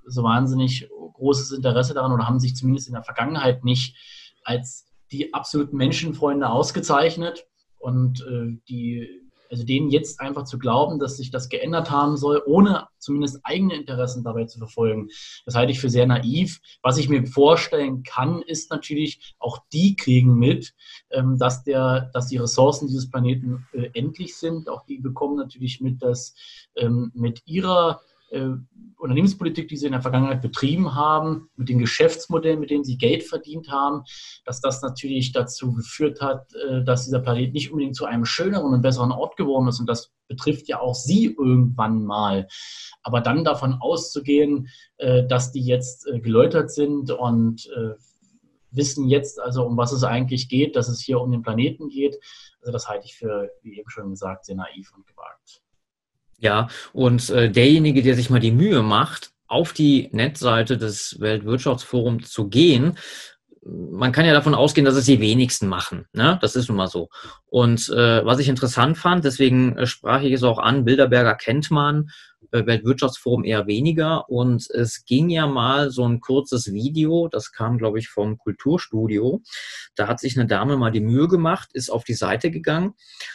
so 0.07 0.25
wahnsinnig 0.25 0.89
großes 1.15 1.53
Interesse 1.53 1.95
daran 1.95 2.11
oder 2.11 2.27
haben 2.27 2.41
sich 2.41 2.57
zumindest 2.57 2.89
in 2.89 2.95
der 2.95 3.05
Vergangenheit 3.05 3.65
nicht 3.65 3.97
als 4.43 4.91
die 5.13 5.33
absoluten 5.35 5.77
Menschenfreunde 5.77 6.49
ausgezeichnet. 6.49 7.47
Und 7.79 8.21
äh, 8.23 8.59
die, 8.69 9.30
also 9.51 9.65
denen 9.65 9.91
jetzt 9.91 10.21
einfach 10.21 10.45
zu 10.45 10.59
glauben, 10.59 10.99
dass 10.99 11.17
sich 11.17 11.31
das 11.31 11.49
geändert 11.49 11.91
haben 11.91 12.17
soll, 12.17 12.43
ohne 12.47 12.87
zumindest 12.99 13.41
eigene 13.43 13.75
Interessen 13.75 14.23
dabei 14.23 14.45
zu 14.45 14.59
verfolgen, 14.59 15.09
das 15.45 15.55
halte 15.55 15.73
ich 15.73 15.81
für 15.81 15.91
sehr 15.91 16.07
naiv. 16.07 16.61
Was 16.83 16.99
ich 16.99 17.09
mir 17.09 17.27
vorstellen 17.27 18.03
kann, 18.03 18.43
ist 18.43 18.71
natürlich, 18.71 19.35
auch 19.39 19.59
die 19.73 19.97
kriegen 19.97 20.35
mit, 20.35 20.75
ähm, 21.11 21.39
dass, 21.39 21.65
der, 21.65 22.11
dass 22.13 22.29
die 22.29 22.37
Ressourcen 22.37 22.87
dieses 22.87 23.11
Planeten 23.11 23.67
äh, 23.73 23.91
endlich 23.95 24.37
sind. 24.37 24.69
Auch 24.69 24.87
die 24.87 24.99
bekommen 24.99 25.37
natürlich 25.37 25.81
mit, 25.81 26.03
dass 26.03 26.35
ähm, 26.77 27.11
mit 27.15 27.43
ihrer 27.47 28.01
Unternehmenspolitik, 29.01 29.69
die 29.69 29.77
sie 29.77 29.87
in 29.87 29.93
der 29.93 30.03
Vergangenheit 30.03 30.43
betrieben 30.43 30.95
haben, 30.95 31.49
mit 31.57 31.69
den 31.69 31.79
Geschäftsmodellen, 31.79 32.61
mit 32.61 32.71
denen 32.71 32.85
sie 32.85 32.99
Geld 32.99 33.23
verdient 33.23 33.71
haben, 33.71 34.03
dass 34.45 34.61
das 34.61 34.83
natürlich 34.83 35.33
dazu 35.33 35.73
geführt 35.73 36.21
hat, 36.21 36.53
äh, 36.55 36.85
dass 36.85 37.07
dieser 37.07 37.21
Planet 37.21 37.53
nicht 37.53 37.71
unbedingt 37.71 37.97
zu 37.97 38.05
einem 38.05 38.25
schöneren 38.25 38.73
und 38.73 38.83
besseren 38.83 39.13
Ort 39.13 39.37
geworden 39.37 39.69
ist. 39.69 39.81
Und 39.81 39.87
das 39.87 40.13
betrifft 40.29 40.69
ja 40.69 40.81
auch 40.81 40.95
sie 40.95 41.27
irgendwann 41.27 42.05
mal. 42.05 42.47
Aber 43.03 43.21
dann 43.21 43.45
davon 43.45 43.75
auszugehen, 43.75 44.69
äh, 44.99 45.27
dass 45.27 45.51
die 45.51 45.65
jetzt 45.65 46.07
äh, 46.07 46.21
geläutert 46.21 46.71
sind 46.71 47.11
und 47.11 47.69
wissen 48.73 49.09
jetzt 49.09 49.41
also, 49.41 49.65
um 49.65 49.77
was 49.77 49.91
es 49.91 50.05
eigentlich 50.05 50.49
geht, 50.49 50.77
dass 50.77 50.89
es 50.89 51.01
hier 51.01 51.21
um 51.21 51.33
den 51.33 51.43
Planeten 51.43 51.89
geht, 51.89 52.17
also 52.61 52.71
das 52.71 52.89
halte 52.89 53.05
ich 53.05 53.17
für, 53.17 53.51
wie 53.63 53.81
eben 53.81 53.91
schon 53.91 54.11
gesagt, 54.11 54.45
sehr 54.45 54.55
naiv 54.55 54.93
und 54.95 55.09
gewagt. 55.09 55.61
Ja, 56.41 56.69
und 56.95 57.29
äh, 57.31 57.51
derjenige, 57.51 58.03
der 58.03 58.15
sich 58.15 58.31
mal 58.31 58.41
die 58.41 58.51
Mühe 58.51 58.83
macht, 58.83 59.31
auf 59.47 59.73
die 59.75 60.09
Netzseite 60.13 60.79
des 60.79 61.21
Weltwirtschaftsforums 61.21 62.31
zu 62.31 62.49
gehen, 62.49 62.97
man 63.63 64.13
kann 64.13 64.25
ja 64.25 64.33
davon 64.33 64.55
ausgehen, 64.55 64.87
dass 64.87 64.95
es 64.95 65.05
die 65.05 65.21
wenigsten 65.21 65.69
machen. 65.69 66.07
Ne? 66.15 66.39
Das 66.41 66.57
ist 66.57 66.69
nun 66.69 66.79
mal 66.79 66.87
so. 66.87 67.11
Und 67.47 67.91
äh, 67.91 68.25
was 68.25 68.39
ich 68.39 68.49
interessant 68.49 68.97
fand, 68.97 69.25
deswegen 69.25 69.77
äh, 69.77 69.87
sprach 69.87 70.23
ich 70.23 70.33
es 70.33 70.43
auch 70.43 70.59
an, 70.59 70.85
Bilderberger 70.85 71.35
kennt 71.35 71.71
man, 71.71 72.09
äh, 72.53 72.65
Weltwirtschaftsforum 72.65 73.45
eher 73.45 73.67
weniger. 73.67 74.31
Und 74.31 74.71
es 74.71 75.05
ging 75.05 75.29
ja 75.29 75.47
mal 75.47 75.91
so 75.91 76.07
ein 76.09 76.21
kurzes 76.21 76.73
Video, 76.73 77.29
das 77.29 77.53
kam, 77.53 77.77
glaube 77.77 77.99
ich, 77.99 78.09
vom 78.09 78.39
Kulturstudio. 78.39 79.43
Da 79.95 80.09
hat 80.09 80.21
sich 80.21 80.39
eine 80.39 80.47
Dame 80.47 80.79
mal 80.79 80.91
die 80.91 81.01
Mühe 81.01 81.29
gemacht, 81.29 81.69
ist 81.75 81.91
auf 81.91 82.05
die 82.05 82.15
Seite 82.15 82.51
gegangen 82.51 82.95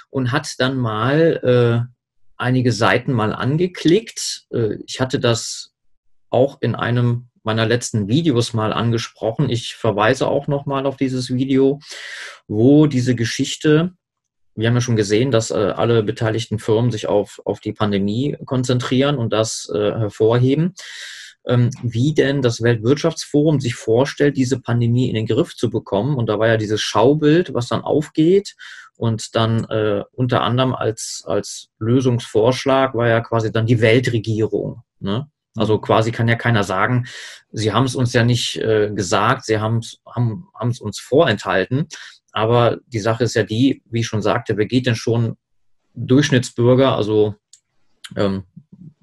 und 0.09 0.31
hat 0.31 0.55
dann 0.59 0.75
mal 0.77 1.85
äh, 1.87 1.94
einige 2.37 2.71
Seiten 2.71 3.13
mal 3.13 3.33
angeklickt. 3.33 4.45
Äh, 4.51 4.77
ich 4.85 4.99
hatte 4.99 5.19
das 5.19 5.73
auch 6.29 6.57
in 6.61 6.75
einem 6.75 7.29
meiner 7.43 7.65
letzten 7.65 8.07
Videos 8.07 8.53
mal 8.53 8.73
angesprochen. 8.73 9.49
Ich 9.49 9.75
verweise 9.75 10.27
auch 10.27 10.47
noch 10.47 10.65
mal 10.65 10.85
auf 10.85 10.97
dieses 10.97 11.33
Video, 11.33 11.79
wo 12.47 12.87
diese 12.87 13.15
Geschichte, 13.15 13.93
wir 14.55 14.67
haben 14.67 14.75
ja 14.75 14.81
schon 14.81 14.95
gesehen, 14.95 15.31
dass 15.31 15.51
äh, 15.51 15.53
alle 15.53 16.01
beteiligten 16.01 16.59
Firmen 16.59 16.91
sich 16.91 17.07
auf, 17.07 17.39
auf 17.45 17.59
die 17.59 17.73
Pandemie 17.73 18.35
konzentrieren 18.45 19.17
und 19.17 19.31
das 19.31 19.69
äh, 19.73 19.91
hervorheben. 19.91 20.73
ähm, 21.47 21.69
wie 21.83 22.13
denn 22.13 22.41
das 22.41 22.61
Weltwirtschaftsforum 22.61 23.59
sich 23.59 23.75
vorstellt, 23.75 24.37
diese 24.37 24.59
Pandemie 24.59 25.09
in 25.09 25.15
den 25.15 25.27
Griff 25.27 25.55
zu 25.55 25.69
bekommen. 25.69 26.15
Und 26.15 26.27
da 26.27 26.39
war 26.39 26.47
ja 26.47 26.57
dieses 26.57 26.81
Schaubild, 26.81 27.53
was 27.53 27.67
dann 27.67 27.81
aufgeht 27.81 28.55
und 28.97 29.35
dann 29.35 29.65
äh, 29.65 30.03
unter 30.11 30.41
anderem 30.41 30.73
als, 30.73 31.23
als 31.25 31.69
Lösungsvorschlag 31.79 32.95
war 32.95 33.07
ja 33.07 33.21
quasi 33.21 33.51
dann 33.51 33.65
die 33.65 33.81
Weltregierung. 33.81 34.83
Ne? 34.99 35.29
Also 35.55 35.79
quasi 35.79 36.11
kann 36.11 36.27
ja 36.27 36.35
keiner 36.35 36.63
sagen, 36.63 37.05
sie 37.51 37.71
haben 37.71 37.85
es 37.85 37.95
uns 37.95 38.13
ja 38.13 38.23
nicht 38.23 38.57
äh, 38.57 38.91
gesagt, 38.93 39.45
sie 39.45 39.59
haben 39.59 39.77
es 39.77 40.01
haben, 40.05 40.47
uns 40.53 40.99
vorenthalten. 40.99 41.87
Aber 42.31 42.77
die 42.87 42.99
Sache 42.99 43.23
ist 43.23 43.35
ja 43.35 43.43
die, 43.43 43.81
wie 43.85 44.01
ich 44.01 44.07
schon 44.07 44.21
sagte, 44.21 44.57
wer 44.57 44.65
geht 44.65 44.85
denn 44.85 44.95
schon 44.95 45.37
Durchschnittsbürger, 45.93 46.95
also 46.95 47.35
ähm, 48.17 48.43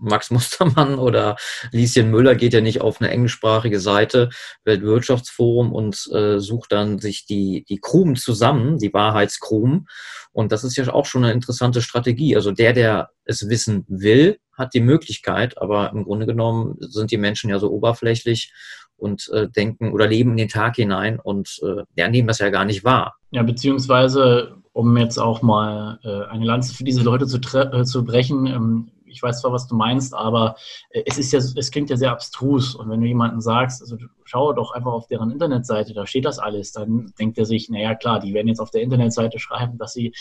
Max 0.03 0.31
Mustermann 0.31 0.95
oder 0.99 1.37
Lieschen 1.71 2.11
Müller 2.11 2.35
geht 2.35 2.53
ja 2.53 2.61
nicht 2.61 2.81
auf 2.81 3.01
eine 3.01 3.11
englischsprachige 3.11 3.81
Seite, 3.81 4.31
Weltwirtschaftsforum 4.65 5.73
und 5.73 6.09
äh, 6.13 6.39
sucht 6.39 6.73
dann 6.73 6.99
sich 6.99 7.27
die, 7.27 7.65
die 7.69 7.79
Krumen 7.79 8.17
zusammen, 8.17 8.79
die 8.79 8.93
Wahrheitskrumen. 8.93 9.87
Und 10.33 10.53
das 10.53 10.65
ist 10.65 10.77
ja 10.77 10.93
auch 10.93 11.07
schon 11.07 11.25
eine 11.25 11.33
interessante 11.33 11.83
Strategie. 11.83 12.37
Also 12.37 12.53
der, 12.53 12.73
der 12.73 13.11
es 13.25 13.49
wissen 13.49 13.85
will, 13.89 14.39
hat 14.57 14.75
die 14.75 14.81
Möglichkeit, 14.81 15.59
aber 15.59 15.91
im 15.93 16.05
Grunde 16.05 16.27
genommen 16.27 16.77
sind 16.81 17.11
die 17.11 17.17
Menschen 17.17 17.51
ja 17.51 17.59
so 17.59 17.71
oberflächlich 17.71 18.53
und 18.97 19.29
äh, 19.33 19.49
denken 19.49 19.93
oder 19.93 20.07
leben 20.07 20.33
in 20.33 20.37
den 20.37 20.49
Tag 20.49 20.77
hinein 20.77 21.19
und 21.19 21.61
äh, 21.63 21.83
ja, 21.97 22.09
nehmen 22.09 22.29
das 22.29 22.39
ja 22.39 22.51
gar 22.51 22.65
nicht 22.65 22.85
wahr. 22.85 23.17
Ja, 23.31 23.43
beziehungsweise, 23.43 24.57
um 24.73 24.97
jetzt 24.97 25.19
auch 25.19 25.43
mal 25.43 25.99
äh, 26.05 26.31
eine 26.31 26.45
Lanze 26.45 26.75
für 26.75 26.85
diese 26.85 27.03
Leute 27.03 27.27
zu, 27.27 27.39
äh, 27.39 27.85
zu 27.85 28.05
brechen, 28.05 28.47
ähm, 28.47 28.91
ich 29.13 29.23
weiß 29.23 29.41
zwar, 29.41 29.53
was 29.53 29.67
du 29.67 29.75
meinst, 29.75 30.15
aber 30.15 30.57
äh, 30.91 31.03
es 31.07 31.19
ist 31.19 31.33
ja, 31.33 31.39
es 31.39 31.71
klingt 31.71 31.91
ja 31.91 31.97
sehr 31.97 32.11
abstrus. 32.13 32.75
Und 32.75 32.91
wenn 32.91 33.01
du 33.01 33.07
jemandem 33.07 33.41
sagst, 33.41 33.83
also 33.83 33.97
schau 34.25 34.53
doch 34.53 34.73
einfach 34.73 34.93
auf 34.93 35.07
deren 35.07 35.31
Internetseite, 35.31 35.95
da 35.95 36.07
steht 36.07 36.25
das 36.25 36.39
alles, 36.39 36.73
dann 36.73 37.13
denkt 37.19 37.39
er 37.39 37.45
sich, 37.45 37.69
naja 37.69 37.95
klar, 37.95 38.21
die 38.21 38.35
werden 38.35 38.49
jetzt 38.49 38.61
auf 38.61 38.71
der 38.71 38.83
Internetseite 38.83 39.39
schreiben, 39.39 39.79
dass 39.79 39.93
sie 39.93 40.13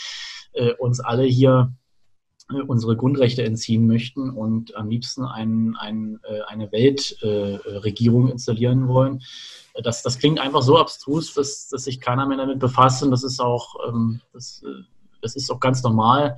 äh, 0.52 0.72
uns 0.74 1.00
alle 1.00 1.24
hier 1.24 1.72
äh, 2.50 2.62
unsere 2.62 2.96
Grundrechte 2.96 3.44
entziehen 3.44 3.86
möchten 3.86 4.30
und 4.30 4.74
am 4.76 4.88
liebsten 4.88 5.24
ein, 5.24 5.76
ein, 5.78 6.20
äh, 6.24 6.42
eine 6.42 6.70
Weltregierung 6.72 8.28
installieren 8.28 8.88
wollen. 8.88 9.22
Das, 9.82 10.02
das 10.02 10.18
klingt 10.18 10.38
einfach 10.38 10.62
so 10.62 10.78
abstrus, 10.78 11.32
dass, 11.34 11.68
dass 11.68 11.84
sich 11.84 12.00
keiner 12.00 12.26
mehr 12.26 12.38
damit 12.38 12.58
befasst 12.58 13.02
und 13.02 13.10
das 13.10 13.22
ist 13.22 13.40
auch, 13.40 13.76
ähm, 13.88 14.20
das, 14.32 14.62
das 15.22 15.36
ist 15.36 15.50
auch 15.50 15.60
ganz 15.60 15.82
normal. 15.82 16.36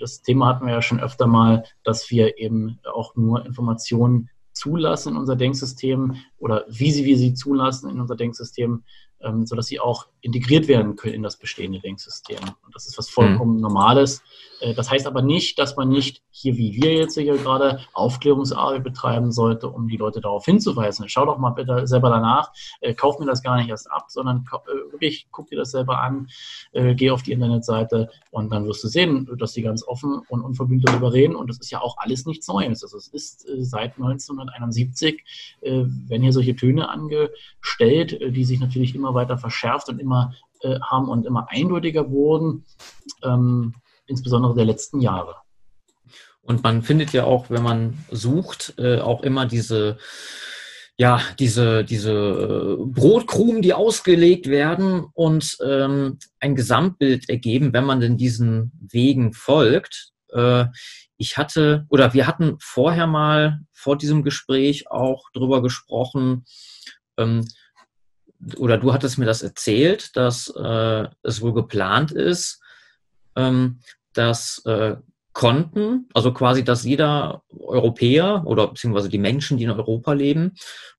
Das 0.00 0.22
Thema 0.22 0.48
hatten 0.48 0.66
wir 0.66 0.72
ja 0.72 0.82
schon 0.82 1.00
öfter 1.00 1.26
mal, 1.26 1.64
dass 1.84 2.10
wir 2.10 2.38
eben 2.38 2.78
auch 2.92 3.14
nur 3.14 3.44
Informationen 3.46 4.30
zulassen 4.52 5.10
in 5.10 5.16
unser 5.16 5.36
Denksystem 5.36 6.16
oder 6.38 6.64
wie 6.68 6.90
sie 6.90 7.04
wir 7.04 7.16
sie 7.16 7.34
zulassen 7.34 7.90
in 7.90 8.00
unser 8.00 8.16
Denksystem, 8.16 8.84
ähm, 9.20 9.46
sodass 9.46 9.66
sie 9.66 9.80
auch 9.80 10.06
integriert 10.22 10.68
werden 10.68 10.96
können 10.96 11.14
in 11.14 11.22
das 11.22 11.36
bestehende 11.36 11.80
Denksystem. 11.80 12.38
Und 12.64 12.74
das 12.74 12.86
ist 12.86 12.96
was 12.96 13.10
vollkommen 13.10 13.56
mhm. 13.56 13.60
Normales. 13.60 14.22
Äh, 14.62 14.74
das 14.74 14.90
heißt 14.90 15.06
aber 15.06 15.22
nicht, 15.22 15.58
dass 15.58 15.76
man 15.76 15.88
nicht 15.88 16.22
hier, 16.30 16.56
wie 16.56 16.80
wir 16.80 16.94
jetzt 16.94 17.14
hier 17.18 17.36
gerade, 17.36 17.80
Aufklärungsarbeit 17.92 18.84
betreiben 18.84 19.32
sollte, 19.32 19.68
um 19.68 19.88
die 19.88 19.96
Leute 19.96 20.20
darauf 20.20 20.44
hinzuweisen. 20.44 21.08
Schau 21.08 21.26
doch 21.26 21.38
mal 21.38 21.50
bitte 21.50 21.86
selber 21.86 22.08
danach, 22.08 22.52
äh, 22.80 22.94
kauf 22.94 23.18
mir 23.18 23.26
das 23.26 23.42
gar 23.42 23.56
nicht 23.56 23.68
erst 23.68 23.90
ab, 23.90 24.06
sondern 24.08 24.44
äh, 24.52 24.92
wirklich 24.92 25.26
guck 25.30 25.48
dir 25.48 25.58
das 25.58 25.72
selber 25.72 26.00
an, 26.00 26.28
geh 26.72 27.10
auf 27.10 27.22
die 27.22 27.32
Internetseite 27.32 28.10
und 28.30 28.52
dann 28.52 28.66
wirst 28.66 28.84
du 28.84 28.88
sehen, 28.88 29.28
dass 29.38 29.52
die 29.52 29.62
ganz 29.62 29.86
offen 29.86 30.20
und 30.28 30.42
unverbündet 30.42 30.88
darüber 30.88 31.12
reden. 31.12 31.34
Und 31.34 31.48
das 31.48 31.58
ist 31.58 31.70
ja 31.70 31.80
auch 31.80 31.96
alles 31.98 32.26
nichts 32.26 32.46
Neues. 32.48 32.82
Also 32.82 32.96
es 32.96 33.08
ist 33.08 33.46
seit 33.58 33.96
1971, 33.96 35.22
wenn 35.60 36.22
hier 36.22 36.32
solche 36.32 36.54
Töne 36.54 36.88
angestellt, 36.88 38.18
die 38.20 38.44
sich 38.44 38.60
natürlich 38.60 38.94
immer 38.94 39.14
weiter 39.14 39.38
verschärft 39.38 39.88
und 39.88 39.98
immer 39.98 40.11
haben 40.12 41.08
und 41.08 41.26
immer 41.26 41.46
eindeutiger 41.50 42.10
wurden. 42.10 42.64
Ähm, 43.22 43.74
insbesondere 44.06 44.54
der 44.54 44.64
letzten 44.64 45.00
Jahre. 45.00 45.36
Und 46.42 46.62
man 46.62 46.82
findet 46.82 47.12
ja 47.12 47.24
auch, 47.24 47.50
wenn 47.50 47.62
man 47.62 47.98
sucht, 48.10 48.74
äh, 48.78 48.98
auch 48.98 49.22
immer 49.22 49.46
diese, 49.46 49.96
ja, 50.96 51.20
diese, 51.38 51.84
diese 51.84 52.12
äh, 52.12 52.84
Brotkrumen, 52.84 53.62
die 53.62 53.74
ausgelegt 53.74 54.48
werden 54.48 55.06
und 55.14 55.56
ähm, 55.64 56.18
ein 56.40 56.54
Gesamtbild 56.56 57.28
ergeben, 57.28 57.72
wenn 57.72 57.84
man 57.84 58.00
denn 58.00 58.16
diesen 58.16 58.72
Wegen 58.80 59.32
folgt. 59.32 60.10
Äh, 60.30 60.66
ich 61.16 61.36
hatte, 61.36 61.86
oder 61.88 62.12
wir 62.12 62.26
hatten 62.26 62.56
vorher 62.60 63.06
mal 63.06 63.60
vor 63.72 63.96
diesem 63.96 64.24
Gespräch 64.24 64.90
auch 64.90 65.30
drüber 65.32 65.62
gesprochen, 65.62 66.44
ähm, 67.16 67.46
oder 68.56 68.78
du 68.78 68.92
hattest 68.92 69.18
mir 69.18 69.24
das 69.24 69.42
erzählt, 69.42 70.16
dass 70.16 70.48
äh, 70.56 71.06
es 71.22 71.40
wohl 71.40 71.52
geplant 71.52 72.12
ist, 72.12 72.60
ähm, 73.36 73.80
dass 74.12 74.62
äh, 74.66 74.96
Konten, 75.32 76.08
also 76.12 76.32
quasi, 76.32 76.62
dass 76.62 76.84
jeder 76.84 77.42
Europäer 77.58 78.42
oder 78.44 78.68
beziehungsweise 78.68 79.08
die 79.08 79.18
Menschen, 79.18 79.56
die 79.56 79.64
in 79.64 79.70
Europa 79.70 80.12
leben, 80.12 80.54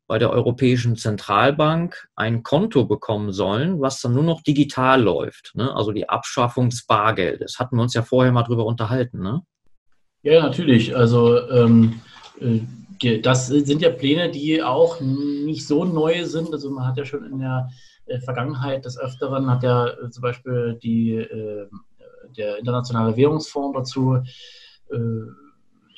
bei 0.08 0.18
der 0.18 0.32
Europäischen 0.32 0.96
Zentralbank 0.96 2.08
ein 2.16 2.44
Konto 2.44 2.86
bekommen 2.86 3.32
sollen, 3.32 3.80
was 3.80 4.02
dann 4.02 4.14
nur 4.14 4.24
noch 4.24 4.42
digital 4.42 5.02
läuft. 5.02 5.52
Ne? 5.56 5.74
Also 5.74 5.92
die 5.92 6.10
Abschaffung 6.10 6.70
des 6.70 6.86
Bargeldes. 6.86 7.60
Hatten 7.60 7.78
wir 7.78 7.84
uns 7.84 7.94
ja 7.94 8.02
vorher 8.02 8.32
mal 8.32 8.44
drüber 8.44 8.66
unterhalten. 8.66 9.22
Ne? 9.22 9.42
Ja, 10.24 10.42
natürlich. 10.42 10.96
Also 10.96 11.48
ähm, 11.50 12.02
äh, 12.42 12.62
das 13.22 13.48
sind 13.48 13.82
ja 13.82 13.90
Pläne, 13.90 14.32
die 14.32 14.62
auch 14.64 15.00
nicht 15.00 15.68
so 15.68 15.86
neu 15.86 16.26
sind. 16.26 16.52
Also 16.52 16.70
man 16.72 16.88
hat 16.88 16.98
ja 16.98 17.06
schon 17.06 17.26
in 17.26 17.40
der 17.40 17.70
äh, 18.06 18.20
Vergangenheit 18.20 18.86
des 18.86 18.98
Öfteren 18.98 19.50
hat 19.50 19.64
ja 19.64 19.88
äh, 19.88 20.10
zum 20.10 20.22
Beispiel 20.22 20.78
die 20.82 21.16
äh, 21.16 21.68
der 22.38 22.58
Internationale 22.58 23.16
Währungsfonds 23.16 23.78
dazu, 23.78 24.18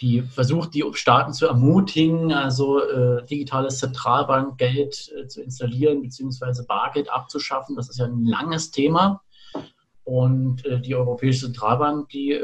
die 0.02 0.22
versucht, 0.22 0.74
die 0.74 0.84
Staaten 0.94 1.32
zu 1.32 1.46
ermutigen, 1.46 2.34
also 2.34 2.82
digitales 3.30 3.80
Zentralbankgeld 3.80 4.94
zu 5.28 5.41
installieren 5.41 6.02
bzw. 6.02 6.65
Bargeld 6.68 7.10
abzuschaffen. 7.10 7.78
Das 7.78 7.89
ist 7.89 8.00
ja 8.00 8.06
ein 8.06 8.26
langes 8.26 8.72
Thema. 8.72 9.22
Und 10.06 10.63
die 10.86 10.96
Europäische 10.96 11.48
Zentralbank, 11.48 12.10
die 12.10 12.39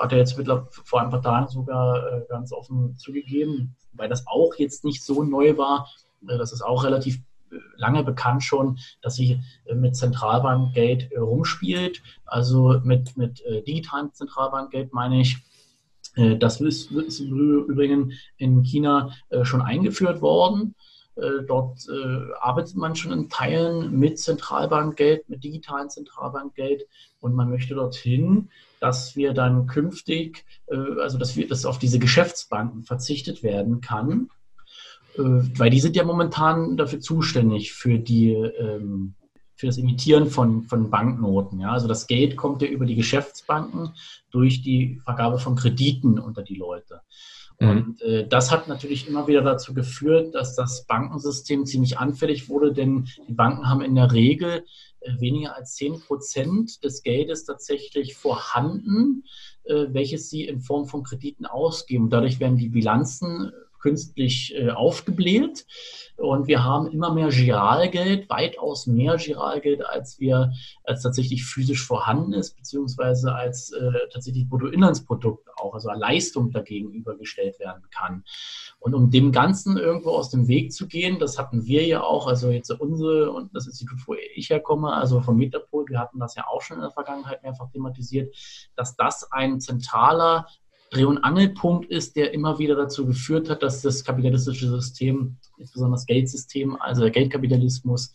hat 0.00 0.12
ja 0.12 0.18
jetzt 0.18 0.40
vor 0.84 1.00
ein 1.00 1.10
paar 1.10 1.20
Tagen 1.20 1.48
sogar 1.48 2.20
ganz 2.28 2.52
offen 2.52 2.96
zugegeben, 2.96 3.74
weil 3.92 4.08
das 4.08 4.24
auch 4.28 4.54
jetzt 4.56 4.84
nicht 4.84 5.02
so 5.02 5.24
neu 5.24 5.58
war, 5.58 5.88
dass 6.20 6.52
es 6.52 6.62
auch 6.62 6.84
relativ 6.84 7.18
lange 7.76 8.02
bekannt 8.04 8.42
schon, 8.42 8.78
dass 9.00 9.16
sie 9.16 9.40
äh, 9.64 9.74
mit 9.74 9.96
Zentralbankgeld 9.96 11.12
äh, 11.12 11.18
rumspielt. 11.18 12.02
Also 12.24 12.80
mit, 12.84 13.16
mit 13.16 13.40
äh, 13.42 13.62
digitalem 13.62 14.12
Zentralbankgeld 14.12 14.92
meine 14.92 15.20
ich. 15.20 15.38
Das 16.40 16.60
ist, 16.60 16.90
ist 16.90 17.20
übrigens 17.20 18.12
in 18.36 18.62
China 18.64 19.14
schon 19.44 19.62
eingeführt 19.62 20.20
worden. 20.20 20.74
Dort 21.14 21.86
arbeitet 22.40 22.74
man 22.74 22.96
schon 22.96 23.12
in 23.12 23.28
Teilen 23.28 23.98
mit 23.98 24.18
Zentralbankgeld, 24.18 25.28
mit 25.28 25.44
digitalen 25.44 25.90
Zentralbankgeld 25.90 26.86
und 27.20 27.34
man 27.34 27.50
möchte 27.50 27.74
dorthin, 27.74 28.48
dass 28.80 29.14
wir 29.14 29.34
dann 29.34 29.66
künftig, 29.66 30.46
also 30.68 31.18
dass 31.18 31.36
wir, 31.36 31.46
dass 31.46 31.66
auf 31.66 31.78
diese 31.78 31.98
Geschäftsbanken 31.98 32.82
verzichtet 32.84 33.42
werden 33.42 33.82
kann 33.82 34.30
äh, 35.18 35.22
weil 35.58 35.70
die 35.70 35.80
sind 35.80 35.96
ja 35.96 36.04
momentan 36.04 36.76
dafür 36.76 37.00
zuständig 37.00 37.74
für 37.74 37.98
die 37.98 38.32
ähm, 38.32 39.14
für 39.62 39.66
das 39.66 39.78
Imitieren 39.78 40.26
von, 40.26 40.64
von 40.64 40.90
Banknoten. 40.90 41.60
Ja? 41.60 41.70
Also 41.70 41.86
das 41.86 42.08
Geld 42.08 42.36
kommt 42.36 42.62
ja 42.62 42.68
über 42.68 42.84
die 42.84 42.96
Geschäftsbanken 42.96 43.94
durch 44.32 44.60
die 44.62 45.00
Vergabe 45.04 45.38
von 45.38 45.54
Krediten 45.54 46.18
unter 46.18 46.42
die 46.42 46.56
Leute. 46.56 47.02
Mhm. 47.60 47.68
Und 47.68 48.02
äh, 48.02 48.26
das 48.26 48.50
hat 48.50 48.68
natürlich 48.68 49.08
immer 49.08 49.26
wieder 49.26 49.42
dazu 49.42 49.74
geführt, 49.74 50.34
dass 50.34 50.54
das 50.54 50.84
Bankensystem 50.86 51.66
ziemlich 51.66 51.98
anfällig 51.98 52.48
wurde, 52.48 52.72
denn 52.72 53.08
die 53.28 53.34
Banken 53.34 53.68
haben 53.68 53.82
in 53.82 53.94
der 53.94 54.12
Regel 54.12 54.64
äh, 55.00 55.20
weniger 55.20 55.56
als 55.56 55.74
10 55.74 56.00
Prozent 56.00 56.84
des 56.84 57.02
Geldes 57.02 57.44
tatsächlich 57.44 58.14
vorhanden, 58.14 59.24
äh, 59.64 59.86
welches 59.90 60.30
sie 60.30 60.44
in 60.44 60.60
Form 60.60 60.86
von 60.86 61.02
Krediten 61.02 61.46
ausgeben. 61.46 62.10
Dadurch 62.10 62.40
werden 62.40 62.56
die 62.56 62.68
Bilanzen 62.68 63.52
künstlich 63.82 64.54
äh, 64.56 64.70
aufgebläht. 64.70 65.66
Und 66.16 66.46
wir 66.46 66.62
haben 66.62 66.86
immer 66.86 67.12
mehr 67.12 67.30
Giralgeld, 67.30 68.30
weitaus 68.30 68.86
mehr 68.86 69.16
Giralgeld, 69.16 69.84
als 69.84 70.20
wir, 70.20 70.52
als 70.84 71.02
tatsächlich 71.02 71.44
physisch 71.44 71.84
vorhanden 71.84 72.32
ist, 72.32 72.56
beziehungsweise 72.56 73.34
als 73.34 73.72
äh, 73.72 73.90
tatsächlich 74.12 74.48
Bruttoinlandsprodukt 74.48 75.48
auch, 75.56 75.74
also 75.74 75.90
Leistung 75.90 76.52
dagegen 76.52 76.92
übergestellt 76.92 77.58
werden 77.58 77.82
kann. 77.90 78.24
Und 78.78 78.94
um 78.94 79.10
dem 79.10 79.32
Ganzen 79.32 79.76
irgendwo 79.76 80.10
aus 80.10 80.30
dem 80.30 80.48
Weg 80.48 80.72
zu 80.72 80.86
gehen, 80.86 81.18
das 81.18 81.38
hatten 81.38 81.64
wir 81.64 81.84
ja 81.86 82.02
auch, 82.02 82.26
also 82.26 82.50
jetzt 82.50 82.70
unsere 82.70 83.32
und 83.32 83.54
das 83.54 83.66
Institut, 83.66 83.98
wo 84.06 84.14
ich 84.14 84.50
herkomme, 84.50 84.92
also 84.92 85.20
vom 85.22 85.36
Metapol, 85.36 85.86
wir 85.88 85.98
hatten 85.98 86.20
das 86.20 86.34
ja 86.34 86.46
auch 86.46 86.62
schon 86.62 86.76
in 86.76 86.82
der 86.82 86.90
Vergangenheit 86.90 87.42
mehrfach 87.42 87.70
thematisiert, 87.70 88.34
dass 88.76 88.96
das 88.96 89.30
ein 89.32 89.60
zentraler 89.60 90.46
Dreh- 90.92 91.06
und 91.06 91.18
Angelpunkt 91.18 91.90
ist, 91.90 92.16
der 92.16 92.34
immer 92.34 92.58
wieder 92.58 92.76
dazu 92.76 93.06
geführt 93.06 93.48
hat, 93.48 93.62
dass 93.62 93.80
das 93.80 94.04
kapitalistische 94.04 94.68
System, 94.68 95.36
insbesondere 95.56 95.96
das 95.96 96.06
Geldsystem, 96.06 96.76
also 96.78 97.00
der 97.00 97.10
Geldkapitalismus, 97.10 98.12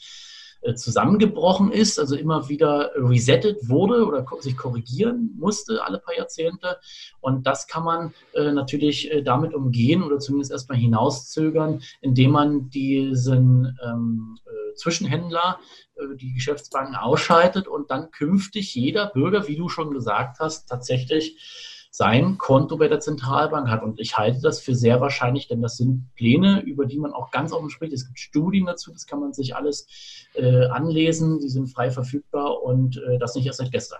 äh, 0.61 0.75
zusammengebrochen 0.75 1.71
ist, 1.71 1.99
also 1.99 2.15
immer 2.15 2.49
wieder 2.49 2.91
resettet 2.95 3.67
wurde 3.67 4.05
oder 4.05 4.25
sich 4.41 4.55
korrigieren 4.55 5.33
musste 5.37 5.83
alle 5.83 5.97
paar 5.97 6.15
Jahrzehnte. 6.15 6.77
Und 7.19 7.47
das 7.47 7.67
kann 7.67 7.83
man 7.83 8.13
äh, 8.33 8.51
natürlich 8.51 9.11
äh, 9.11 9.23
damit 9.23 9.55
umgehen 9.55 10.03
oder 10.03 10.19
zumindest 10.19 10.51
erstmal 10.51 10.77
hinauszögern, 10.77 11.81
indem 12.01 12.31
man 12.31 12.69
diesen 12.69 13.77
ähm, 13.83 14.37
äh, 14.45 14.75
Zwischenhändler, 14.75 15.59
die 16.21 16.31
Geschäftsbanken 16.35 16.95
ausschaltet 16.95 17.67
und 17.67 17.89
dann 17.89 18.11
künftig 18.11 18.75
jeder 18.75 19.07
Bürger, 19.07 19.47
wie 19.47 19.55
du 19.55 19.67
schon 19.67 19.91
gesagt 19.91 20.37
hast, 20.39 20.69
tatsächlich 20.69 21.35
sein 21.97 22.37
Konto 22.37 22.77
bei 22.77 22.87
der 22.87 22.99
Zentralbank 22.99 23.69
hat. 23.69 23.81
Und 23.81 23.99
ich 23.99 24.19
halte 24.19 24.39
das 24.39 24.59
für 24.59 24.75
sehr 24.75 25.01
wahrscheinlich, 25.01 25.47
denn 25.47 25.63
das 25.63 25.77
sind 25.77 26.13
Pläne, 26.13 26.61
über 26.61 26.85
die 26.85 26.99
man 26.99 27.11
auch 27.11 27.31
ganz 27.31 27.51
offen 27.51 27.71
spricht. 27.71 27.91
Es 27.91 28.05
gibt 28.05 28.19
Studien 28.19 28.67
dazu, 28.67 28.91
das 28.91 29.07
kann 29.07 29.19
man 29.19 29.33
sich 29.33 29.55
alles 29.55 29.87
äh, 30.35 30.67
anlesen, 30.67 31.39
die 31.39 31.49
sind 31.49 31.67
frei 31.67 31.89
verfügbar 31.89 32.61
und 32.61 32.97
äh, 32.97 33.17
das 33.17 33.33
nicht 33.33 33.47
erst 33.47 33.57
seit 33.57 33.71
gestern. 33.71 33.99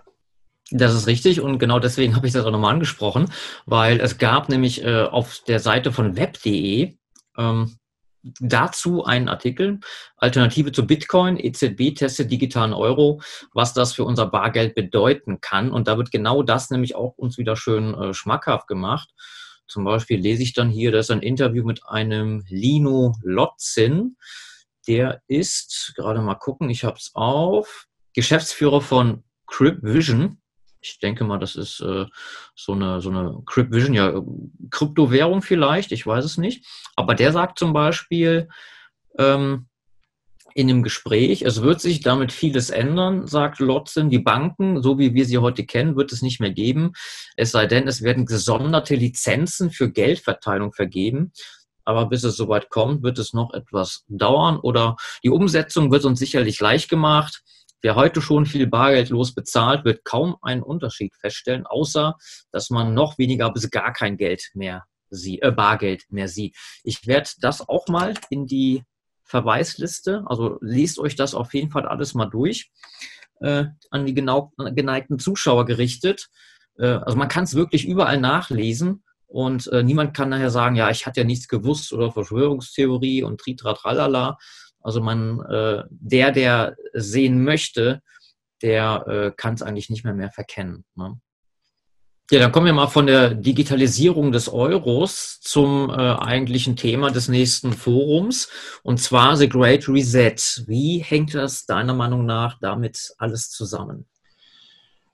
Das 0.70 0.94
ist 0.94 1.08
richtig 1.08 1.40
und 1.40 1.58
genau 1.58 1.80
deswegen 1.80 2.14
habe 2.14 2.28
ich 2.28 2.32
das 2.32 2.44
auch 2.44 2.52
nochmal 2.52 2.74
angesprochen, 2.74 3.32
weil 3.66 4.00
es 4.00 4.18
gab 4.18 4.48
nämlich 4.48 4.84
äh, 4.84 5.02
auf 5.02 5.42
der 5.48 5.58
Seite 5.58 5.90
von 5.90 6.16
web.de 6.16 6.94
ähm, 7.36 7.78
dazu 8.22 9.04
einen 9.04 9.28
Artikel, 9.28 9.80
Alternative 10.16 10.72
zu 10.72 10.86
Bitcoin, 10.86 11.36
EZB 11.36 11.94
testet 11.94 12.30
digitalen 12.30 12.72
Euro, 12.72 13.20
was 13.52 13.74
das 13.74 13.92
für 13.92 14.04
unser 14.04 14.26
Bargeld 14.26 14.74
bedeuten 14.74 15.40
kann. 15.40 15.70
Und 15.70 15.88
da 15.88 15.96
wird 15.96 16.10
genau 16.10 16.42
das 16.42 16.70
nämlich 16.70 16.94
auch 16.94 17.16
uns 17.16 17.38
wieder 17.38 17.56
schön 17.56 17.94
äh, 17.94 18.14
schmackhaft 18.14 18.66
gemacht. 18.66 19.10
Zum 19.66 19.84
Beispiel 19.84 20.18
lese 20.18 20.42
ich 20.42 20.54
dann 20.54 20.70
hier, 20.70 20.92
das 20.92 21.06
ist 21.06 21.10
ein 21.10 21.22
Interview 21.22 21.64
mit 21.64 21.86
einem 21.86 22.44
Lino 22.48 23.14
Lotzin. 23.22 24.16
Der 24.86 25.20
ist, 25.28 25.92
gerade 25.96 26.20
mal 26.22 26.36
gucken, 26.36 26.70
ich 26.70 26.84
habe 26.84 26.96
es 26.96 27.10
auf, 27.14 27.86
Geschäftsführer 28.14 28.80
von 28.80 29.24
Crib 29.46 29.82
Vision 29.82 30.40
ich 30.80 30.98
denke 30.98 31.24
mal, 31.24 31.38
das 31.38 31.56
ist 31.56 31.80
äh, 31.80 32.06
so 32.54 32.72
eine, 32.72 33.00
so 33.00 33.10
eine 33.10 33.42
Crypt 33.46 33.72
Vision, 33.72 33.94
ja, 33.94 34.20
Kryptowährung 34.70 35.42
vielleicht, 35.42 35.92
ich 35.92 36.06
weiß 36.06 36.24
es 36.24 36.38
nicht. 36.38 36.64
Aber 36.96 37.14
der 37.14 37.32
sagt 37.32 37.58
zum 37.58 37.72
Beispiel 37.72 38.48
ähm, 39.18 39.66
in 40.54 40.68
einem 40.68 40.82
Gespräch, 40.82 41.42
es 41.42 41.62
wird 41.62 41.80
sich 41.80 42.00
damit 42.00 42.32
vieles 42.32 42.70
ändern, 42.70 43.26
sagt 43.26 43.60
Lotzen. 43.60 44.10
Die 44.10 44.18
Banken, 44.18 44.82
so 44.82 44.98
wie 44.98 45.14
wir 45.14 45.24
sie 45.24 45.38
heute 45.38 45.64
kennen, 45.64 45.96
wird 45.96 46.12
es 46.12 46.22
nicht 46.22 46.40
mehr 46.40 46.50
geben. 46.50 46.92
Es 47.36 47.52
sei 47.52 47.66
denn, 47.66 47.86
es 47.86 48.02
werden 48.02 48.26
gesonderte 48.26 48.94
Lizenzen 48.94 49.70
für 49.70 49.90
Geldverteilung 49.90 50.72
vergeben. 50.72 51.32
Aber 51.84 52.06
bis 52.06 52.24
es 52.24 52.36
soweit 52.36 52.70
kommt, 52.70 53.02
wird 53.02 53.18
es 53.18 53.32
noch 53.32 53.54
etwas 53.54 54.04
dauern 54.08 54.58
oder 54.58 54.96
die 55.22 55.30
Umsetzung 55.30 55.90
wird 55.90 56.04
uns 56.04 56.18
sicherlich 56.18 56.60
leicht 56.60 56.90
gemacht. 56.90 57.42
Wer 57.80 57.94
heute 57.94 58.20
schon 58.20 58.44
viel 58.44 58.66
bargeldlos 58.66 59.34
bezahlt, 59.34 59.84
wird 59.84 60.04
kaum 60.04 60.36
einen 60.42 60.62
Unterschied 60.62 61.14
feststellen, 61.14 61.66
außer 61.66 62.16
dass 62.50 62.70
man 62.70 62.94
noch 62.94 63.18
weniger 63.18 63.52
bis 63.52 63.70
gar 63.70 63.92
kein 63.92 64.16
Geld 64.16 64.50
mehr 64.54 64.84
sieht, 65.10 65.42
äh, 65.42 65.52
Bargeld 65.52 66.04
mehr 66.10 66.28
sieht. 66.28 66.56
Ich 66.82 67.06
werde 67.06 67.30
das 67.40 67.68
auch 67.68 67.86
mal 67.88 68.14
in 68.30 68.46
die 68.46 68.82
Verweisliste, 69.22 70.24
also 70.26 70.58
lest 70.60 70.98
euch 70.98 71.14
das 71.14 71.34
auf 71.34 71.54
jeden 71.54 71.70
Fall 71.70 71.86
alles 71.86 72.14
mal 72.14 72.26
durch, 72.26 72.70
äh, 73.40 73.66
an 73.90 74.06
die 74.06 74.14
genau, 74.14 74.52
geneigten 74.56 75.18
Zuschauer 75.18 75.64
gerichtet. 75.64 76.28
Äh, 76.78 76.86
also 76.86 77.16
man 77.16 77.28
kann 77.28 77.44
es 77.44 77.54
wirklich 77.54 77.86
überall 77.86 78.18
nachlesen. 78.20 79.04
Und 79.26 79.66
äh, 79.66 79.82
niemand 79.82 80.14
kann 80.14 80.30
nachher 80.30 80.50
sagen, 80.50 80.74
ja, 80.74 80.88
ich 80.88 81.04
hatte 81.04 81.20
ja 81.20 81.26
nichts 81.26 81.48
gewusst 81.48 81.92
oder 81.92 82.10
Verschwörungstheorie 82.10 83.22
und 83.22 83.38
Tritra 83.38 83.74
tralala, 83.74 84.38
also 84.88 85.02
man, 85.02 85.40
äh, 85.50 85.82
der, 85.90 86.32
der 86.32 86.76
sehen 86.94 87.44
möchte, 87.44 88.00
der 88.62 89.04
äh, 89.06 89.32
kann 89.36 89.52
es 89.52 89.62
eigentlich 89.62 89.90
nicht 89.90 90.02
mehr 90.02 90.14
mehr 90.14 90.30
verkennen. 90.30 90.86
Ne? 90.96 91.20
Ja, 92.30 92.40
dann 92.40 92.52
kommen 92.52 92.64
wir 92.64 92.72
mal 92.72 92.88
von 92.88 93.06
der 93.06 93.34
Digitalisierung 93.34 94.32
des 94.32 94.48
Euros 94.48 95.40
zum 95.40 95.90
äh, 95.90 95.92
eigentlichen 95.92 96.74
Thema 96.74 97.10
des 97.10 97.28
nächsten 97.28 97.74
Forums, 97.74 98.48
und 98.82 98.98
zwar 98.98 99.36
The 99.36 99.48
Great 99.48 99.86
Reset. 99.88 100.36
Wie 100.66 101.00
hängt 101.00 101.34
das 101.34 101.66
deiner 101.66 101.92
Meinung 101.94 102.24
nach 102.24 102.58
damit 102.60 103.12
alles 103.18 103.50
zusammen? 103.50 104.06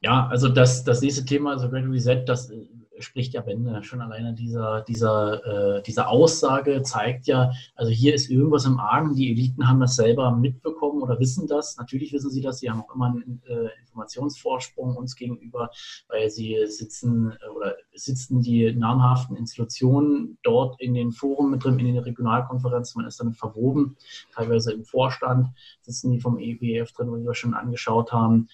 Ja, 0.04 0.26
also 0.26 0.50
das, 0.50 0.84
das 0.84 1.00
nächste 1.00 1.24
Thema, 1.24 1.58
The 1.58 1.66
Great 1.66 1.86
Reset, 1.86 2.24
das 2.26 2.52
spricht 2.98 3.32
ja 3.32 3.40
Bände. 3.40 3.82
Schon 3.84 4.02
alleine 4.02 4.34
dieser, 4.34 4.82
dieser, 4.82 5.78
äh, 5.78 5.82
diese 5.82 6.08
Aussage 6.08 6.82
zeigt 6.82 7.26
ja, 7.26 7.52
also 7.74 7.90
hier 7.90 8.12
ist 8.12 8.28
irgendwas 8.28 8.66
im 8.66 8.78
Argen. 8.78 9.14
Die 9.14 9.30
Eliten 9.30 9.66
haben 9.66 9.80
das 9.80 9.96
selber 9.96 10.30
mitbekommen 10.36 11.00
oder 11.00 11.18
wissen 11.20 11.48
das. 11.48 11.78
Natürlich 11.78 12.12
wissen 12.12 12.30
sie 12.30 12.42
das. 12.42 12.58
Sie 12.58 12.70
haben 12.70 12.82
auch 12.82 12.94
immer 12.94 13.06
einen 13.06 13.40
äh, 13.46 13.70
Informationsvorsprung 13.80 14.94
uns 14.94 15.16
gegenüber, 15.16 15.70
weil 16.08 16.28
sie 16.28 16.58
sitzen 16.66 17.32
äh, 17.40 17.48
oder 17.56 17.74
sitzen 17.94 18.42
die 18.42 18.74
namhaften 18.74 19.38
Institutionen 19.38 20.36
dort 20.42 20.78
in 20.82 20.92
den 20.92 21.12
Foren 21.12 21.50
mit 21.50 21.64
drin, 21.64 21.78
in 21.78 21.86
den 21.86 21.98
Regionalkonferenzen. 21.98 23.00
Man 23.00 23.08
ist 23.08 23.20
damit 23.20 23.38
verwoben, 23.38 23.96
teilweise 24.34 24.70
im 24.74 24.84
Vorstand 24.84 25.48
sitzen 25.80 26.12
die 26.12 26.20
vom 26.20 26.38
EWF 26.38 26.92
drin, 26.92 27.10
wo 27.10 27.16
wir 27.16 27.34
schon 27.34 27.54
angeschaut 27.54 28.12
haben. 28.12 28.50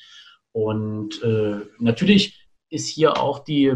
Und 0.52 1.22
äh, 1.22 1.60
natürlich 1.78 2.48
ist 2.70 2.88
hier 2.88 3.18
auch 3.18 3.40
die 3.40 3.74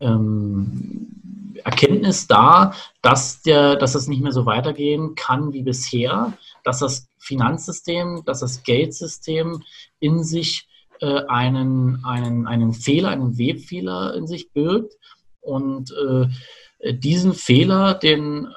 ähm, 0.00 1.54
Erkenntnis 1.64 2.26
da, 2.26 2.74
dass, 3.02 3.42
der, 3.42 3.76
dass 3.76 3.92
das 3.92 4.08
nicht 4.08 4.22
mehr 4.22 4.32
so 4.32 4.46
weitergehen 4.46 5.14
kann 5.14 5.52
wie 5.52 5.62
bisher, 5.62 6.36
dass 6.64 6.80
das 6.80 7.08
Finanzsystem, 7.18 8.22
dass 8.26 8.40
das 8.40 8.62
Geldsystem 8.62 9.62
in 10.00 10.24
sich 10.24 10.68
äh, 11.00 11.22
einen, 11.26 12.04
einen, 12.04 12.46
einen 12.46 12.72
Fehler, 12.72 13.10
einen 13.10 13.38
Webfehler 13.38 14.14
in 14.14 14.26
sich 14.26 14.52
birgt. 14.52 14.94
Und 15.40 15.92
äh, 15.92 16.94
diesen 16.94 17.34
Fehler, 17.34 17.94
den, 17.94 18.46
äh, 18.46 18.50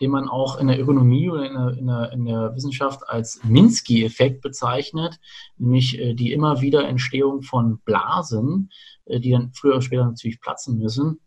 den 0.00 0.10
man 0.10 0.28
auch 0.28 0.58
in 0.58 0.66
der 0.66 0.80
Ökonomie 0.80 1.30
oder 1.30 1.46
in 1.46 1.54
der, 1.54 1.78
in 1.78 1.86
der, 1.86 2.12
in 2.12 2.24
der 2.26 2.54
Wissenschaft 2.54 3.08
als 3.08 3.40
Minsky-Effekt 3.44 4.42
bezeichnet, 4.42 5.18
nämlich 5.56 5.98
äh, 5.98 6.14
die 6.14 6.32
immer 6.32 6.60
wieder 6.60 6.86
Entstehung 6.86 7.42
von 7.42 7.78
Blasen, 7.84 8.70
äh, 9.06 9.20
die 9.20 9.30
dann 9.30 9.52
früher 9.54 9.72
oder 9.72 9.82
später 9.82 10.04
natürlich 10.04 10.40
platzen 10.40 10.78
müssen. 10.78 11.20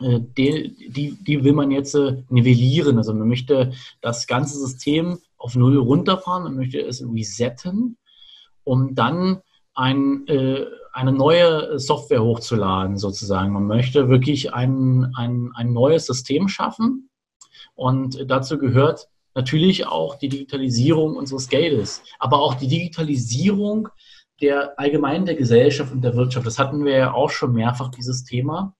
Äh, 0.00 0.20
die, 0.36 0.90
die, 0.90 1.16
die 1.22 1.44
will 1.44 1.52
man 1.52 1.70
jetzt 1.70 1.94
äh, 1.94 2.22
nivellieren. 2.28 2.98
Also 2.98 3.14
man 3.14 3.28
möchte 3.28 3.72
das 4.00 4.26
ganze 4.26 4.58
System 4.58 5.18
auf 5.36 5.54
Null 5.54 5.78
runterfahren, 5.78 6.44
man 6.44 6.56
möchte 6.56 6.80
es 6.80 7.04
resetten, 7.04 7.98
um 8.64 8.94
dann 8.94 9.42
ein, 9.74 10.24
eine 10.92 11.12
neue 11.12 11.80
Software 11.80 12.22
hochzuladen, 12.22 12.96
sozusagen. 12.96 13.52
Man 13.52 13.66
möchte 13.66 14.08
wirklich 14.08 14.54
ein, 14.54 15.12
ein, 15.16 15.50
ein 15.54 15.72
neues 15.72 16.06
System 16.06 16.46
schaffen. 16.46 17.10
Und 17.74 18.30
dazu 18.30 18.58
gehört 18.58 19.08
natürlich 19.34 19.86
auch 19.86 20.14
die 20.16 20.28
Digitalisierung 20.28 21.16
unseres 21.16 21.48
Geldes, 21.48 22.02
aber 22.18 22.40
auch 22.40 22.54
die 22.54 22.68
Digitalisierung 22.68 23.88
der 24.40 24.78
allgemein 24.78 25.26
der 25.26 25.36
Gesellschaft 25.36 25.92
und 25.92 26.02
der 26.02 26.16
Wirtschaft. 26.16 26.46
Das 26.46 26.58
hatten 26.58 26.84
wir 26.84 26.96
ja 26.96 27.14
auch 27.14 27.30
schon 27.30 27.52
mehrfach, 27.52 27.90
dieses 27.90 28.24
Thema. 28.24 28.74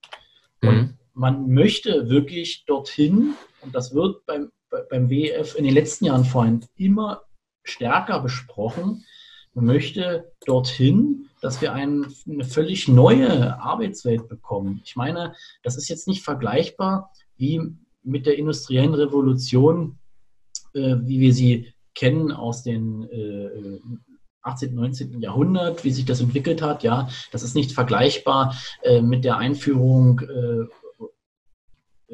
Und 0.62 0.74
mhm. 0.74 0.98
man 1.12 1.48
möchte 1.48 2.08
wirklich 2.08 2.64
dorthin, 2.66 3.34
und 3.60 3.74
das 3.74 3.94
wird 3.94 4.26
beim, 4.26 4.50
beim 4.90 5.08
WEF 5.08 5.54
in 5.54 5.64
den 5.64 5.74
letzten 5.74 6.06
Jahren 6.06 6.24
vorhin 6.24 6.64
immer 6.76 7.22
stärker 7.62 8.20
besprochen, 8.20 9.04
man 9.54 9.66
möchte 9.66 10.32
dorthin, 10.44 11.28
dass 11.40 11.60
wir 11.60 11.72
ein, 11.72 12.06
eine 12.28 12.44
völlig 12.44 12.88
neue 12.88 13.60
Arbeitswelt 13.60 14.28
bekommen. 14.28 14.82
Ich 14.84 14.96
meine, 14.96 15.34
das 15.62 15.76
ist 15.76 15.88
jetzt 15.88 16.08
nicht 16.08 16.24
vergleichbar 16.24 17.12
wie 17.36 17.60
mit 18.04 18.26
der 18.26 18.38
industriellen 18.38 18.94
Revolution, 18.94 19.98
äh, 20.74 20.96
wie 21.02 21.20
wir 21.20 21.34
sie 21.34 21.72
kennen 21.94 22.32
aus 22.32 22.62
den 22.62 23.04
äh, 23.04 23.80
18., 24.42 24.74
19. 24.74 25.20
Jahrhundert, 25.20 25.84
wie 25.84 25.90
sich 25.90 26.04
das 26.04 26.20
entwickelt 26.20 26.60
hat. 26.60 26.82
Ja, 26.82 27.08
das 27.32 27.42
ist 27.42 27.54
nicht 27.54 27.72
vergleichbar 27.72 28.54
äh, 28.82 29.00
mit 29.00 29.24
der 29.24 29.38
Einführung 29.38 30.20
äh, 30.20 30.66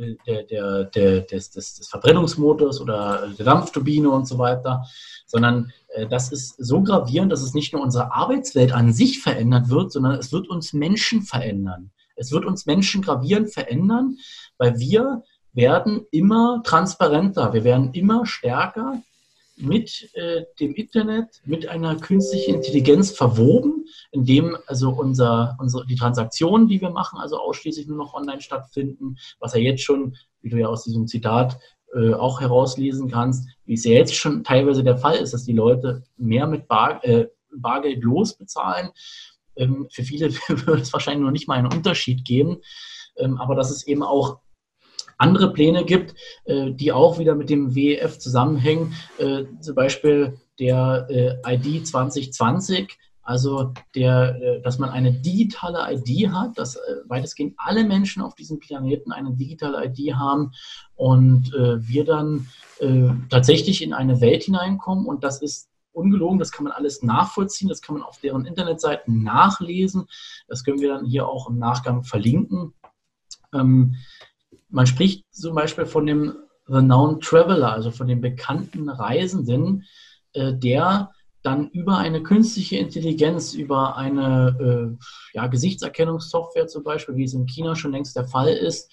äh, 0.01 0.17
der, 0.27 0.45
der, 0.45 0.85
der, 0.85 1.21
des, 1.23 1.51
des, 1.51 1.75
des 1.75 1.89
Verbrennungsmotors 1.89 2.81
oder 2.81 3.29
der 3.37 3.45
Dampfturbine 3.45 4.11
und 4.11 4.27
so 4.27 4.39
weiter, 4.39 4.85
sondern 5.27 5.73
äh, 5.95 6.07
das 6.07 6.31
ist 6.33 6.55
so 6.59 6.83
gravierend, 6.83 7.33
dass 7.33 7.43
es 7.43 7.55
nicht 7.55 7.73
nur 7.73 7.83
unsere 7.83 8.13
Arbeitswelt 8.13 8.73
an 8.73 8.93
sich 8.93 9.21
verändert 9.21 9.69
wird, 9.69 9.93
sondern 9.93 10.13
es 10.13 10.33
wird 10.33 10.49
uns 10.49 10.73
Menschen 10.73 11.23
verändern. 11.23 11.91
Es 12.17 12.33
wird 12.33 12.45
uns 12.45 12.67
Menschen 12.67 13.03
gravierend 13.03 13.53
verändern, 13.53 14.19
weil 14.59 14.79
wir 14.79 15.23
werden 15.53 16.07
immer 16.11 16.63
transparenter, 16.65 17.53
wir 17.53 17.65
werden 17.65 17.93
immer 17.93 18.27
stärker 18.27 19.03
mit 19.57 20.11
äh, 20.15 20.45
dem 20.59 20.75
Internet, 20.75 21.43
mit 21.45 21.69
einer 21.69 21.97
künstlichen 21.97 22.57
Intelligenz 22.57 23.11
verwoben, 23.11 23.87
indem 24.11 24.57
also 24.67 24.91
unser, 24.91 25.57
unsere, 25.59 25.87
die 25.87 25.97
Transaktionen, 25.97 26.69
die 26.69 26.81
wir 26.81 26.91
machen, 26.91 27.19
also 27.19 27.39
ausschließlich 27.39 27.87
nur 27.87 27.99
noch 27.99 28.15
online 28.15 28.41
stattfinden, 28.41 29.17
was 29.39 29.55
ja 29.55 29.61
jetzt 29.61 29.83
schon, 29.83 30.17
wie 30.41 30.51
du 30.51 30.57
ja 30.57 30.69
aus 30.69 30.85
diesem 30.85 31.07
Zitat 31.07 31.59
äh, 31.95 32.15
auch 32.15 32.41
herauslesen 32.41 33.11
kannst, 33.11 33.49
wie 33.65 33.75
es 33.75 33.85
ja 33.85 33.93
jetzt 33.93 34.15
schon 34.15 34.45
teilweise 34.45 34.83
der 34.83 34.97
Fall 34.97 35.17
ist, 35.17 35.35
dass 35.35 35.45
die 35.45 35.53
Leute 35.53 36.05
mehr 36.17 36.47
mit 36.47 36.69
Bar, 36.69 37.05
äh, 37.05 37.27
Bargeld 37.55 38.03
los 38.03 38.35
bezahlen. 38.35 38.91
Ähm, 39.57 39.89
für 39.91 40.05
viele 40.05 40.33
wird 40.49 40.81
es 40.81 40.93
wahrscheinlich 40.93 41.25
noch 41.25 41.33
nicht 41.33 41.49
mal 41.49 41.59
einen 41.59 41.73
Unterschied 41.73 42.25
geben, 42.25 42.59
ähm, 43.17 43.39
aber 43.39 43.55
dass 43.55 43.71
es 43.71 43.87
eben 43.87 44.03
auch 44.03 44.39
andere 45.21 45.53
Pläne 45.53 45.85
gibt, 45.85 46.15
äh, 46.45 46.73
die 46.73 46.93
auch 46.93 47.19
wieder 47.19 47.35
mit 47.35 47.51
dem 47.51 47.75
WEF 47.75 48.19
zusammenhängen, 48.19 48.95
äh, 49.19 49.45
zum 49.61 49.75
Beispiel 49.75 50.39
der 50.59 51.07
äh, 51.11 51.55
ID 51.55 51.87
2020, 51.87 52.99
also 53.23 53.73
der, 53.95 54.61
dass 54.63 54.79
man 54.79 54.91
eine 54.91 55.13
digitale 55.13 55.87
ID 55.93 56.33
hat, 56.33 56.59
dass 56.59 56.77
weitestgehend 57.07 57.55
alle 57.59 57.85
Menschen 57.85 58.23
auf 58.23 58.35
diesem 58.35 58.59
Planeten 58.59 59.13
eine 59.13 59.33
digitale 59.35 59.85
ID 59.85 60.15
haben 60.15 60.51
und 60.97 61.53
wir 61.53 62.05
dann 62.05 62.49
tatsächlich 63.29 63.83
in 63.83 63.93
eine 63.93 64.21
Welt 64.21 64.45
hineinkommen 64.45 65.07
und 65.07 65.23
das 65.23 65.43
ist 65.43 65.69
ungelogen, 65.93 66.41
das 66.41 66.51
kann 66.51 66.65
man 66.65 66.73
alles 66.73 67.05
nachvollziehen, 67.05 67.69
das 67.69 67.83
kann 67.83 67.95
man 67.95 68.03
auf 68.03 68.19
deren 68.19 68.47
Internetseiten 68.47 69.23
nachlesen, 69.23 70.09
das 70.49 70.65
können 70.65 70.81
wir 70.81 70.89
dann 70.89 71.05
hier 71.05 71.29
auch 71.29 71.49
im 71.49 71.59
Nachgang 71.59 72.03
verlinken. 72.03 72.75
Ähm, 73.53 73.95
man 74.69 74.87
spricht 74.87 75.25
zum 75.33 75.55
Beispiel 75.55 75.87
von 75.87 76.07
dem 76.07 76.35
Renowned 76.69 77.23
Traveler, 77.23 77.73
also 77.73 77.91
von 77.91 78.07
dem 78.07 78.21
bekannten 78.21 78.89
Reisenden, 78.89 79.85
äh, 80.33 80.55
der 80.55 81.11
dann 81.43 81.69
über 81.71 81.97
eine 81.97 82.23
künstliche 82.23 82.77
Intelligenz, 82.77 83.55
über 83.55 83.97
eine 83.97 84.99
äh, 85.01 85.37
ja, 85.37 85.47
Gesichtserkennungssoftware 85.47 86.67
zum 86.67 86.85
Beispiel, 86.85 87.17
wie 87.17 87.25
es 87.25 87.35
in 87.35 87.47
China 87.47 87.75
schon 87.75 87.93
längst 87.93 88.15
der 88.15 88.29
Fall 88.29 88.49
ist, 88.49 88.93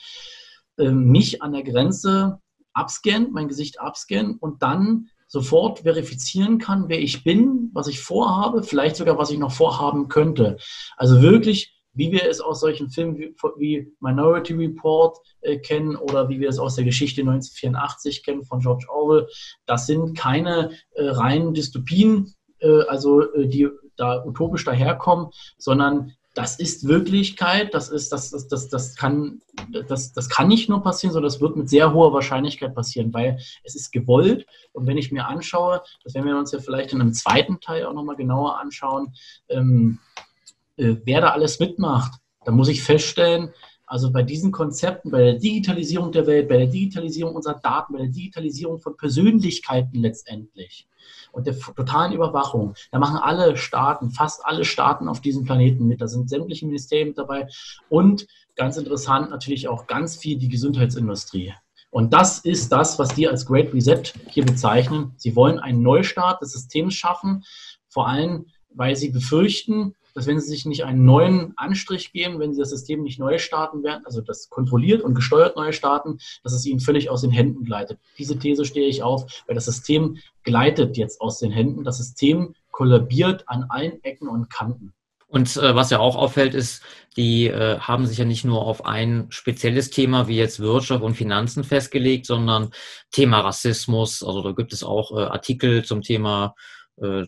äh, 0.77 0.89
mich 0.89 1.41
an 1.41 1.51
der 1.51 1.63
Grenze 1.63 2.39
abscannt, 2.73 3.33
mein 3.33 3.47
Gesicht 3.47 3.79
abscannt 3.79 4.41
und 4.41 4.63
dann 4.63 5.09
sofort 5.27 5.79
verifizieren 5.79 6.57
kann, 6.57 6.87
wer 6.87 7.01
ich 7.01 7.23
bin, 7.23 7.69
was 7.73 7.87
ich 7.87 7.99
vorhabe, 7.99 8.63
vielleicht 8.63 8.95
sogar, 8.95 9.17
was 9.17 9.29
ich 9.29 9.39
noch 9.39 9.51
vorhaben 9.51 10.07
könnte. 10.07 10.57
Also 10.95 11.21
wirklich 11.21 11.76
wie 11.97 12.11
wir 12.11 12.29
es 12.29 12.39
aus 12.39 12.61
solchen 12.61 12.89
Filmen 12.89 13.17
wie, 13.57 13.91
Minority 13.99 14.53
Report 14.53 15.17
äh, 15.41 15.57
kennen 15.57 15.95
oder 15.95 16.29
wie 16.29 16.39
wir 16.39 16.49
es 16.49 16.59
aus 16.59 16.75
der 16.75 16.85
Geschichte 16.85 17.21
1984 17.21 18.23
kennen 18.23 18.43
von 18.43 18.59
George 18.59 18.85
Orwell. 18.89 19.27
Das 19.65 19.87
sind 19.87 20.17
keine 20.17 20.71
äh, 20.91 21.03
reinen 21.03 21.53
Dystopien, 21.53 22.33
äh, 22.59 22.81
also 22.87 23.33
äh, 23.33 23.47
die 23.47 23.67
da 23.97 24.23
utopisch 24.23 24.63
daherkommen, 24.63 25.27
sondern 25.57 26.13
das 26.37 26.59
ist 26.59 26.87
Wirklichkeit, 26.87 27.73
das 27.73 27.89
ist, 27.89 28.11
das, 28.11 28.29
das, 28.29 28.47
das, 28.47 28.69
das 28.69 28.95
kann, 28.95 29.41
das, 29.87 30.13
das 30.13 30.29
kann 30.29 30.47
nicht 30.47 30.69
nur 30.69 30.83
passieren, 30.83 31.11
sondern 31.11 31.31
das 31.31 31.41
wird 31.41 31.55
mit 31.55 31.67
sehr 31.67 31.93
hoher 31.93 32.13
Wahrscheinlichkeit 32.13 32.75
passieren, 32.75 33.11
weil 33.11 33.39
es 33.63 33.75
ist 33.75 33.91
gewollt. 33.91 34.45
Und 34.71 34.85
wenn 34.85 34.99
ich 34.99 35.11
mir 35.11 35.25
anschaue, 35.25 35.81
das 36.03 36.13
werden 36.13 36.27
wir 36.27 36.37
uns 36.37 36.51
ja 36.51 36.59
vielleicht 36.59 36.93
in 36.93 37.01
einem 37.01 37.13
zweiten 37.13 37.59
Teil 37.59 37.87
auch 37.87 37.93
nochmal 37.93 38.17
genauer 38.17 38.59
anschauen, 38.59 39.15
ähm, 39.49 39.97
äh, 40.15 40.21
wer 40.77 41.21
da 41.21 41.29
alles 41.31 41.59
mitmacht, 41.59 42.13
da 42.45 42.51
muss 42.51 42.69
ich 42.69 42.81
feststellen, 42.81 43.49
also 43.85 44.11
bei 44.11 44.21
diesen 44.21 44.51
Konzepten, 44.51 45.11
bei 45.11 45.21
der 45.21 45.33
Digitalisierung 45.35 46.11
der 46.11 46.27
Welt, 46.27 46.49
bei 46.49 46.57
der 46.57 46.67
Digitalisierung 46.67 47.35
unserer 47.35 47.59
Daten, 47.59 47.93
bei 47.93 47.99
der 47.99 48.09
Digitalisierung 48.09 48.79
von 48.79 48.97
Persönlichkeiten 48.97 49.99
letztendlich 49.99 50.87
und 51.31 51.47
der 51.47 51.57
totalen 51.57 52.13
Überwachung, 52.13 52.73
da 52.91 52.99
machen 52.99 53.17
alle 53.17 53.57
Staaten, 53.57 54.11
fast 54.11 54.45
alle 54.45 54.65
Staaten 54.65 55.07
auf 55.07 55.21
diesem 55.21 55.45
Planeten 55.45 55.87
mit. 55.87 56.01
Da 56.01 56.07
sind 56.07 56.29
sämtliche 56.29 56.65
Ministerien 56.65 57.09
mit 57.09 57.17
dabei 57.17 57.47
und 57.89 58.27
ganz 58.55 58.77
interessant 58.77 59.29
natürlich 59.29 59.67
auch 59.67 59.87
ganz 59.87 60.17
viel 60.17 60.37
die 60.37 60.49
Gesundheitsindustrie. 60.49 61.53
Und 61.89 62.13
das 62.13 62.39
ist 62.39 62.71
das, 62.71 62.99
was 62.99 63.09
die 63.09 63.27
als 63.27 63.45
Great 63.45 63.73
Reset 63.73 64.13
hier 64.29 64.45
bezeichnen. 64.45 65.13
Sie 65.15 65.35
wollen 65.35 65.59
einen 65.59 65.81
Neustart 65.81 66.41
des 66.41 66.51
Systems 66.51 66.95
schaffen, 66.95 67.43
vor 67.87 68.07
allem, 68.07 68.47
weil 68.73 68.95
sie 68.95 69.09
befürchten, 69.09 69.95
dass 70.17 70.25
wenn 70.25 70.39
sie 70.39 70.47
sich 70.47 70.65
nicht 70.65 70.83
einen 70.83 71.05
neuen 71.05 71.53
Anstrich 71.57 72.11
geben, 72.11 72.39
wenn 72.39 72.51
sie 72.51 72.59
das 72.59 72.71
System 72.71 73.03
nicht 73.03 73.19
neu 73.19 73.37
starten 73.37 73.83
werden, 73.83 74.03
also 74.03 74.19
das 74.19 74.49
kontrolliert 74.49 75.03
und 75.03 75.13
gesteuert 75.13 75.55
neu 75.55 75.71
starten, 75.71 76.17
dass 76.43 76.53
es 76.53 76.65
ihnen 76.65 76.79
völlig 76.79 77.11
aus 77.11 77.21
den 77.21 77.29
Händen 77.29 77.63
gleitet. 77.63 77.99
Diese 78.17 78.39
These 78.39 78.65
stehe 78.65 78.87
ich 78.87 79.03
auf, 79.03 79.43
weil 79.45 79.53
das 79.53 79.65
System 79.65 80.17
gleitet 80.41 80.97
jetzt 80.97 81.21
aus 81.21 81.37
den 81.37 81.51
Händen. 81.51 81.83
Das 81.83 81.99
System 81.99 82.55
kollabiert 82.71 83.47
an 83.47 83.65
allen 83.69 84.03
Ecken 84.03 84.27
und 84.27 84.49
Kanten. 84.49 84.91
Und 85.27 85.55
äh, 85.57 85.75
was 85.75 85.91
ja 85.91 85.99
auch 85.99 86.15
auffällt, 86.15 86.55
ist, 86.55 86.81
die 87.15 87.45
äh, 87.45 87.77
haben 87.77 88.07
sich 88.07 88.17
ja 88.17 88.25
nicht 88.25 88.43
nur 88.43 88.65
auf 88.65 88.85
ein 88.85 89.27
spezielles 89.29 89.91
Thema 89.91 90.27
wie 90.27 90.37
jetzt 90.37 90.59
Wirtschaft 90.59 91.03
und 91.03 91.13
Finanzen 91.13 91.63
festgelegt, 91.63 92.25
sondern 92.25 92.71
Thema 93.11 93.41
Rassismus. 93.41 94.23
Also 94.23 94.41
da 94.41 94.53
gibt 94.53 94.73
es 94.73 94.83
auch 94.83 95.11
äh, 95.11 95.25
Artikel 95.25 95.85
zum 95.85 96.01
Thema 96.01 96.55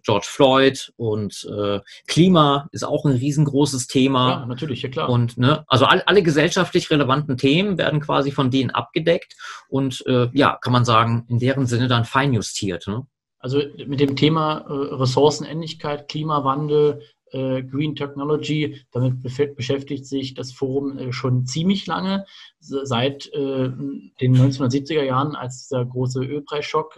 George 0.04 0.28
Floyd 0.28 0.92
und 0.98 1.48
äh, 1.50 1.80
Klima 2.08 2.68
ist 2.72 2.84
auch 2.84 3.06
ein 3.06 3.16
riesengroßes 3.16 3.88
Thema. 3.88 4.30
Ja, 4.30 4.46
natürlich, 4.46 4.82
ja 4.82 4.90
klar. 4.90 5.10
Und 5.10 5.38
ne, 5.38 5.64
also 5.68 5.86
all, 5.86 6.02
alle 6.02 6.24
gesellschaftlich 6.24 6.90
relevanten 6.90 7.38
Themen 7.38 7.78
werden 7.78 8.00
quasi 8.00 8.32
von 8.32 8.50
denen 8.52 8.72
abgedeckt 8.72 9.36
und 9.68 10.04
äh, 10.08 10.30
ja, 10.34 10.58
kann 10.62 10.74
man 10.74 10.86
sagen, 10.86 11.26
in 11.30 11.40
deren 11.40 11.68
Sinne 11.68 11.88
dann 11.88 12.06
feinjustiert. 12.06 12.88
Ne? 12.88 13.06
Also 13.40 13.62
mit 13.88 14.00
dem 14.00 14.16
Thema 14.16 14.66
äh, 14.68 14.96
Ressourcenendlichkeit, 14.96 16.10
Klimawandel, 16.10 17.02
äh, 17.02 17.04
Green 17.32 17.96
Technology. 17.96 18.82
Damit 18.92 19.22
beschäftigt 19.22 20.06
sich 20.06 20.34
das 20.34 20.52
Forum 20.52 20.98
äh, 20.98 21.12
schon 21.12 21.46
ziemlich 21.46 21.86
lange, 21.88 22.26
seit 22.60 23.32
äh, 23.34 23.70
den 24.22 24.36
1970er 24.36 25.04
Jahren, 25.04 25.36
als 25.36 25.68
der 25.70 25.86
große 25.86 26.24
Ölpreisschock 26.24 26.98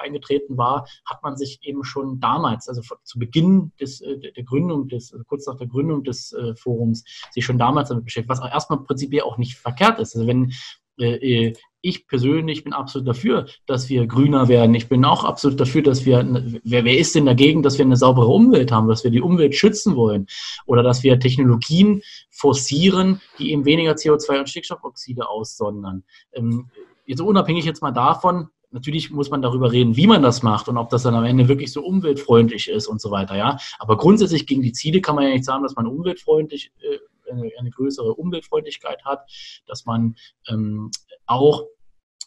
eingetreten 0.00 0.56
war, 0.56 0.86
hat 1.04 1.22
man 1.22 1.36
sich 1.36 1.60
eben 1.62 1.84
schon 1.84 2.20
damals, 2.20 2.68
also 2.68 2.82
zu 3.04 3.18
Beginn 3.18 3.72
des, 3.80 3.98
der 3.98 4.44
Gründung 4.44 4.88
des, 4.88 5.12
also 5.12 5.24
kurz 5.24 5.46
nach 5.46 5.56
der 5.56 5.66
Gründung 5.66 6.04
des 6.04 6.34
Forums, 6.56 7.04
sich 7.30 7.44
schon 7.44 7.58
damals 7.58 7.88
damit 7.88 8.04
beschäftigt, 8.04 8.30
was 8.30 8.40
erstmal 8.40 8.80
prinzipiell 8.80 9.22
auch 9.22 9.38
nicht 9.38 9.56
verkehrt 9.56 9.98
ist. 9.98 10.14
Also 10.14 10.26
wenn 10.26 10.52
ich 11.82 12.06
persönlich 12.06 12.64
bin 12.64 12.72
absolut 12.72 13.08
dafür, 13.08 13.46
dass 13.66 13.88
wir 13.88 14.06
grüner 14.06 14.48
werden. 14.48 14.74
Ich 14.74 14.88
bin 14.88 15.04
auch 15.04 15.24
absolut 15.24 15.58
dafür, 15.58 15.82
dass 15.82 16.04
wir, 16.04 16.24
wer, 16.62 16.84
wer 16.84 16.98
ist 16.98 17.14
denn 17.14 17.26
dagegen, 17.26 17.62
dass 17.62 17.78
wir 17.78 17.84
eine 17.84 17.96
saubere 17.96 18.28
Umwelt 18.28 18.72
haben, 18.72 18.88
dass 18.88 19.04
wir 19.04 19.10
die 19.10 19.22
Umwelt 19.22 19.54
schützen 19.54 19.96
wollen 19.96 20.26
oder 20.66 20.82
dass 20.82 21.02
wir 21.02 21.18
Technologien 21.18 22.02
forcieren, 22.30 23.20
die 23.38 23.52
eben 23.52 23.64
weniger 23.64 23.92
CO2 23.92 24.40
und 24.40 24.48
Stickstoffoxide 24.48 25.28
aussondern. 25.28 26.04
Ähm, 26.32 26.70
jetzt 27.06 27.20
unabhängig 27.20 27.64
jetzt 27.64 27.82
mal 27.82 27.92
davon, 27.92 28.48
natürlich 28.70 29.10
muss 29.10 29.30
man 29.30 29.42
darüber 29.42 29.72
reden, 29.72 29.96
wie 29.96 30.06
man 30.06 30.22
das 30.22 30.42
macht 30.42 30.68
und 30.68 30.76
ob 30.76 30.90
das 30.90 31.02
dann 31.02 31.14
am 31.14 31.24
Ende 31.24 31.48
wirklich 31.48 31.72
so 31.72 31.82
umweltfreundlich 31.82 32.68
ist 32.68 32.86
und 32.86 33.00
so 33.00 33.10
weiter, 33.10 33.36
ja. 33.36 33.58
Aber 33.78 33.96
grundsätzlich 33.96 34.46
gegen 34.46 34.62
die 34.62 34.72
Ziele 34.72 35.00
kann 35.00 35.16
man 35.16 35.24
ja 35.24 35.30
nicht 35.30 35.44
sagen, 35.44 35.62
dass 35.62 35.74
man 35.74 35.86
umweltfreundlich 35.86 36.72
äh, 36.80 36.98
eine, 37.30 37.50
eine 37.58 37.70
größere 37.70 38.14
Umweltfreundlichkeit 38.14 39.04
hat, 39.04 39.30
dass 39.66 39.86
man 39.86 40.16
ähm, 40.48 40.90
auch 41.30 41.64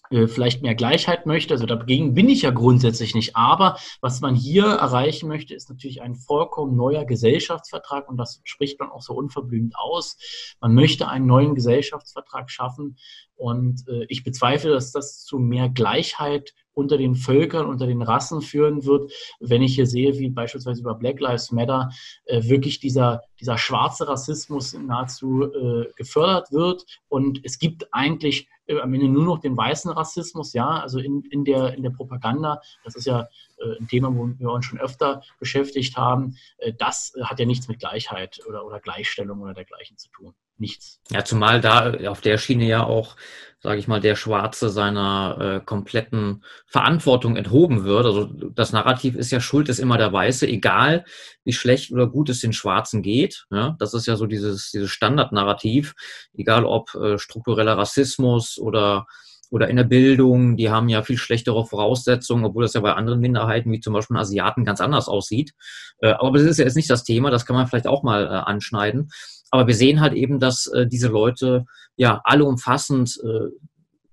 äh, 0.10 0.28
vielleicht 0.28 0.62
mehr 0.62 0.76
Gleichheit 0.76 1.26
möchte. 1.26 1.54
Also 1.54 1.66
dagegen 1.66 2.14
bin 2.14 2.30
ich 2.30 2.44
ja 2.44 2.52
grundsätzlich 2.52 3.16
nicht. 3.16 3.36
Aber 3.36 3.78
was 4.02 4.22
man 4.22 4.36
hier 4.36 4.66
erreichen 4.66 5.28
möchte, 5.28 5.56
ist 5.56 5.70
natürlich 5.70 6.02
ein 6.02 6.16
vollkommen 6.16 6.76
neuer 6.76 7.06
Gesellschaftsvertrag 7.06 8.08
und 8.10 8.18
das 8.18 8.40
spricht 8.44 8.80
man 8.80 8.92
auch 8.92 9.02
so 9.02 9.14
unverblümt 9.14 9.76
aus. 9.76 10.18
Man 10.62 10.74
möchte 10.74 11.08
einen 11.08 11.26
neuen 11.26 11.56
Gesellschaftsvertrag 11.56 12.52
schaffen 12.52 12.98
und 13.44 13.86
äh, 13.90 14.06
ich 14.08 14.24
bezweifle, 14.24 14.72
dass 14.72 14.94
das 14.94 15.26
zu 15.26 15.38
mehr 15.38 15.68
Gleichheit 15.68 16.54
unter 16.72 16.98
den 16.98 17.14
Völkern, 17.14 17.66
unter 17.66 17.88
den 17.88 18.02
Rassen 18.02 18.42
führen 18.42 18.86
wird, 18.86 19.12
wenn 19.42 19.62
ich 19.62 19.76
hier 19.76 19.86
sehe, 19.86 20.18
wie 20.18 20.30
beispielsweise 20.30 20.80
über 20.80 20.96
Black 20.96 21.20
Lives 21.20 21.52
Matter 21.52 21.90
äh, 22.24 22.42
wirklich 22.44 22.80
dieser, 22.80 23.22
dieser 23.42 23.58
schwarze 23.58 24.08
Rassismus 24.08 24.74
nahezu 24.74 25.44
äh, 25.44 25.92
gefördert 25.98 26.54
wird. 26.54 26.86
Und 27.10 27.42
es 27.44 27.60
gibt 27.60 27.94
eigentlich 27.94 28.48
äh, 28.68 28.80
am 28.80 28.94
Ende 28.94 29.10
nur 29.10 29.26
noch 29.26 29.40
den 29.40 29.58
weißen 29.58 29.92
Rassismus, 29.92 30.54
ja, 30.54 30.80
also 30.80 31.00
in, 31.00 31.24
in, 31.24 31.44
der, 31.44 31.74
in 31.74 31.84
der 31.84 31.90
Propaganda. 31.90 32.62
Das 32.86 32.96
ist 32.96 33.08
ja 33.08 33.28
äh, 33.58 33.78
ein 33.78 33.90
Thema, 33.90 34.16
wo 34.16 34.30
wir 34.40 34.52
uns 34.52 34.66
schon 34.66 34.80
öfter 34.80 35.22
beschäftigt 35.38 35.98
haben. 35.98 36.38
Äh, 36.60 36.72
das 36.80 37.12
hat 37.22 37.42
ja 37.42 37.46
nichts 37.46 37.68
mit 37.68 37.80
Gleichheit 37.80 38.40
oder, 38.48 38.66
oder 38.66 38.80
Gleichstellung 38.80 39.42
oder 39.42 39.54
dergleichen 39.54 39.98
zu 39.98 40.10
tun 40.12 40.34
nichts. 40.58 41.00
Ja, 41.10 41.24
zumal 41.24 41.62
da 41.62 41.94
auf 42.08 42.22
der 42.22 42.38
Schiene 42.38 42.66
ja 42.66 42.84
auch, 42.84 43.16
sage 43.60 43.80
ich 43.80 43.88
mal, 43.88 44.02
der 44.02 44.16
Schwarze 44.16 44.70
seiner 44.70 45.38
äh, 45.40 45.66
kompletten 45.66 46.44
Verantwortung 46.68 47.38
enthoben 47.38 47.86
wird. 47.86 48.06
Also 48.06 48.26
das 48.26 48.74
Narrativ 48.74 49.16
ist 49.16 49.32
ja 49.32 49.40
Schuld 49.40 49.70
ist 49.70 49.80
immer 49.80 49.98
der 49.98 50.12
Weiße, 50.12 50.48
egal 50.48 51.06
wie 51.44 51.54
schlecht 51.54 51.92
oder 51.92 52.08
gut 52.08 52.30
es 52.30 52.42
den 52.42 52.54
Schwarzen 52.54 53.02
geht. 53.02 53.46
Ja, 53.52 53.76
das 53.80 53.94
ist 53.94 54.06
ja 54.06 54.16
so 54.16 54.26
dieses, 54.26 54.72
dieses 54.72 54.92
Standardnarrativ, 54.92 55.94
egal 56.34 56.66
ob 56.66 56.94
äh, 56.96 57.18
struktureller 57.18 57.78
Rassismus 57.78 58.58
oder 58.58 59.06
oder 59.54 59.70
in 59.70 59.76
der 59.76 59.84
Bildung, 59.84 60.58
die 60.58 60.72
haben 60.72 60.90
ja 60.90 61.04
viel 61.04 61.20
schlechtere 61.20 61.64
Voraussetzungen, 61.64 62.44
obwohl 62.44 62.64
das 62.64 62.74
ja 62.74 62.82
bei 62.82 62.94
anderen 62.94 63.20
Minderheiten, 63.20 63.72
wie 63.72 63.80
zum 63.80 63.94
Beispiel 63.94 64.18
Asiaten, 64.18 64.66
ganz 64.66 64.82
anders 64.82 65.08
aussieht. 65.08 65.54
Äh, 66.00 66.14
aber 66.14 66.40
das 66.40 66.48
ist 66.48 66.58
ja 66.58 66.66
jetzt 66.66 66.76
nicht 66.76 66.90
das 66.90 67.04
Thema, 67.04 67.30
das 67.30 67.46
kann 67.46 67.56
man 67.56 67.68
vielleicht 67.68 67.86
auch 67.86 68.02
mal 68.02 68.26
äh, 68.26 68.30
anschneiden. 68.30 69.12
Aber 69.54 69.68
wir 69.68 69.76
sehen 69.76 70.02
halt 70.02 70.14
eben, 70.14 70.40
dass 70.40 70.66
äh, 70.66 70.88
diese 70.88 71.10
Leute 71.10 71.66
ja 71.96 72.22
alle 72.24 72.44
umfassend 72.44 73.20
äh, 73.24 73.52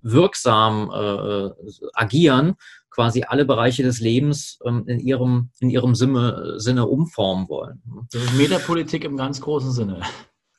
wirksam 0.03 0.91
äh, 0.93 1.49
agieren, 1.95 2.57
quasi 2.91 3.23
alle 3.23 3.47
Bereiche 3.47 3.83
des 3.83 4.01
Lebens 4.01 4.59
ähm, 4.67 4.85
in 4.87 5.01
ihrem, 5.01 5.49
in 5.61 5.71
ihrem 5.71 5.95
Sinne, 5.95 6.57
Sinne 6.59 6.87
umformen 6.87 7.49
wollen. 7.49 7.81
Das 8.13 8.23
ist 8.23 8.35
Metapolitik 8.35 9.03
im 9.05 9.17
ganz 9.17 9.41
großen 9.41 9.73
Sinne. 9.73 10.03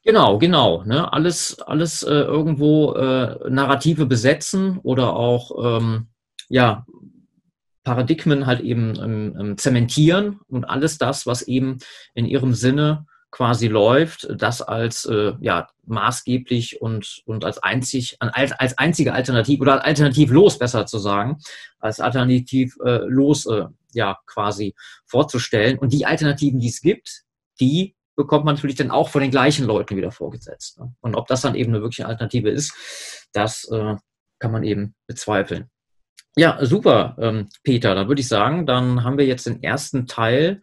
Genau, 0.03 0.39
genau. 0.39 0.83
Ne? 0.83 1.13
Alles, 1.13 1.61
alles 1.61 2.01
äh, 2.01 2.09
irgendwo 2.09 2.93
äh, 2.93 3.51
Narrative 3.51 4.07
besetzen 4.07 4.79
oder 4.79 5.15
auch 5.15 5.77
ähm, 5.77 6.07
ja, 6.49 6.87
Paradigmen 7.83 8.47
halt 8.47 8.61
eben 8.61 8.95
ähm, 8.99 9.37
ähm, 9.39 9.57
zementieren 9.59 10.39
und 10.47 10.65
alles 10.65 10.97
das, 10.97 11.27
was 11.27 11.43
eben 11.43 11.77
in 12.15 12.25
ihrem 12.25 12.55
Sinne 12.55 13.05
quasi 13.31 13.67
läuft, 13.67 14.27
das 14.35 14.61
als 14.61 15.05
äh, 15.05 15.33
ja, 15.39 15.67
maßgeblich 15.85 16.81
und, 16.81 17.21
und 17.25 17.45
als, 17.45 17.57
einzig, 17.59 18.17
als, 18.19 18.51
als 18.51 18.77
einzige 18.77 19.13
Alternative 19.13 19.61
oder 19.61 19.85
alternativlos 19.85 20.59
besser 20.59 20.85
zu 20.85 20.99
sagen, 20.99 21.37
als 21.79 21.99
alternativlos 22.01 23.45
äh, 23.45 23.65
ja 23.93 24.17
quasi 24.25 24.75
vorzustellen. 25.05 25.79
Und 25.79 25.93
die 25.93 26.05
Alternativen, 26.05 26.59
die 26.59 26.67
es 26.67 26.81
gibt, 26.81 27.23
die 27.59 27.95
bekommt 28.15 28.45
man 28.45 28.55
natürlich 28.55 28.75
dann 28.75 28.91
auch 28.91 29.09
von 29.09 29.21
den 29.21 29.31
gleichen 29.31 29.65
Leuten 29.65 29.95
wieder 29.95 30.11
vorgesetzt. 30.11 30.79
Ne? 30.79 30.93
Und 30.99 31.15
ob 31.15 31.27
das 31.27 31.41
dann 31.41 31.55
eben 31.55 31.71
eine 31.71 31.81
wirkliche 31.81 32.05
Alternative 32.05 32.49
ist, 32.49 33.27
das 33.31 33.63
äh, 33.71 33.95
kann 34.39 34.51
man 34.51 34.63
eben 34.63 34.93
bezweifeln. 35.07 35.69
Ja, 36.35 36.63
super, 36.65 37.15
ähm, 37.19 37.49
Peter. 37.63 37.95
Dann 37.95 38.07
würde 38.07 38.21
ich 38.21 38.27
sagen, 38.27 38.65
dann 38.65 39.03
haben 39.03 39.17
wir 39.17 39.25
jetzt 39.25 39.45
den 39.45 39.63
ersten 39.63 40.07
Teil 40.07 40.61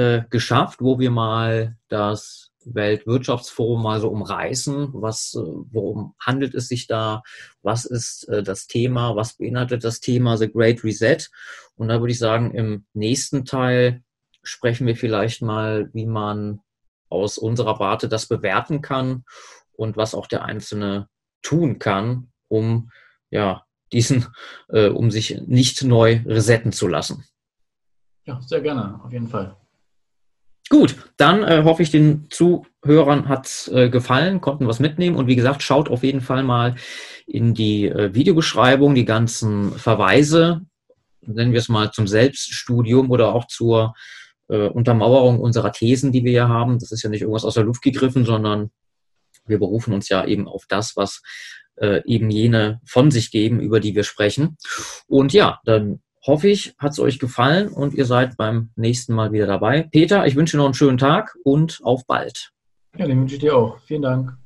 äh, 0.00 0.24
geschafft, 0.30 0.80
wo 0.80 0.98
wir 0.98 1.10
mal 1.10 1.76
das 1.88 2.50
Weltwirtschaftsforum 2.64 3.82
mal 3.82 4.00
so 4.00 4.08
umreißen. 4.08 4.90
Was, 4.92 5.34
äh, 5.34 5.40
worum 5.40 6.14
handelt 6.20 6.54
es 6.54 6.68
sich 6.68 6.86
da? 6.86 7.22
Was 7.62 7.84
ist 7.84 8.28
äh, 8.28 8.42
das 8.42 8.66
Thema? 8.66 9.16
Was 9.16 9.34
beinhaltet 9.34 9.84
das 9.84 10.00
Thema 10.00 10.36
The 10.36 10.50
Great 10.50 10.84
Reset? 10.84 11.28
Und 11.76 11.88
da 11.88 12.00
würde 12.00 12.12
ich 12.12 12.18
sagen, 12.18 12.54
im 12.54 12.86
nächsten 12.92 13.44
Teil 13.44 14.02
sprechen 14.42 14.86
wir 14.86 14.96
vielleicht 14.96 15.42
mal, 15.42 15.90
wie 15.92 16.06
man 16.06 16.60
aus 17.08 17.38
unserer 17.38 17.78
Warte 17.78 18.08
das 18.08 18.26
bewerten 18.26 18.82
kann 18.82 19.24
und 19.72 19.96
was 19.96 20.14
auch 20.14 20.26
der 20.26 20.44
Einzelne 20.44 21.08
tun 21.42 21.78
kann, 21.78 22.30
um 22.48 22.90
ja 23.30 23.64
diesen, 23.92 24.26
äh, 24.68 24.88
um 24.88 25.10
sich 25.10 25.40
nicht 25.46 25.82
neu 25.82 26.20
resetten 26.24 26.72
zu 26.72 26.86
lassen. 26.86 27.24
Ja, 28.24 28.40
sehr 28.40 28.60
gerne, 28.60 29.00
auf 29.02 29.12
jeden 29.12 29.26
Fall. 29.26 29.56
Gut, 30.70 30.94
dann 31.16 31.42
äh, 31.42 31.64
hoffe 31.64 31.82
ich, 31.82 31.90
den 31.90 32.28
Zuhörern 32.30 33.28
hat 33.28 33.46
es 33.46 33.68
äh, 33.68 33.90
gefallen, 33.90 34.40
konnten 34.40 34.68
was 34.68 34.78
mitnehmen. 34.78 35.16
Und 35.16 35.26
wie 35.26 35.34
gesagt, 35.34 35.64
schaut 35.64 35.88
auf 35.88 36.04
jeden 36.04 36.20
Fall 36.20 36.44
mal 36.44 36.76
in 37.26 37.54
die 37.54 37.88
äh, 37.88 38.14
Videobeschreibung, 38.14 38.94
die 38.94 39.04
ganzen 39.04 39.72
Verweise, 39.72 40.60
nennen 41.22 41.50
wir 41.50 41.58
es 41.58 41.68
mal 41.68 41.90
zum 41.90 42.06
Selbststudium 42.06 43.10
oder 43.10 43.34
auch 43.34 43.48
zur 43.48 43.94
äh, 44.48 44.68
Untermauerung 44.68 45.40
unserer 45.40 45.72
Thesen, 45.72 46.12
die 46.12 46.22
wir 46.22 46.30
hier 46.30 46.48
haben. 46.48 46.78
Das 46.78 46.92
ist 46.92 47.02
ja 47.02 47.10
nicht 47.10 47.22
irgendwas 47.22 47.44
aus 47.44 47.54
der 47.54 47.64
Luft 47.64 47.82
gegriffen, 47.82 48.24
sondern 48.24 48.70
wir 49.46 49.58
berufen 49.58 49.92
uns 49.92 50.08
ja 50.08 50.24
eben 50.24 50.46
auf 50.46 50.66
das, 50.68 50.96
was 50.96 51.20
äh, 51.80 52.00
eben 52.04 52.30
jene 52.30 52.80
von 52.86 53.10
sich 53.10 53.32
geben, 53.32 53.58
über 53.58 53.80
die 53.80 53.96
wir 53.96 54.04
sprechen. 54.04 54.56
Und 55.08 55.32
ja, 55.32 55.58
dann 55.64 56.00
hoffe 56.26 56.48
ich, 56.48 56.74
hat 56.78 56.92
es 56.92 56.98
euch 56.98 57.18
gefallen 57.18 57.68
und 57.68 57.94
ihr 57.94 58.04
seid 58.04 58.36
beim 58.36 58.70
nächsten 58.76 59.14
Mal 59.14 59.32
wieder 59.32 59.46
dabei. 59.46 59.88
Peter, 59.90 60.26
ich 60.26 60.36
wünsche 60.36 60.56
noch 60.56 60.66
einen 60.66 60.74
schönen 60.74 60.98
Tag 60.98 61.36
und 61.44 61.80
auf 61.82 62.06
bald. 62.06 62.52
Ja, 62.96 63.06
den 63.06 63.20
wünsche 63.20 63.36
ich 63.36 63.40
dir 63.40 63.56
auch. 63.56 63.78
Vielen 63.80 64.02
Dank. 64.02 64.36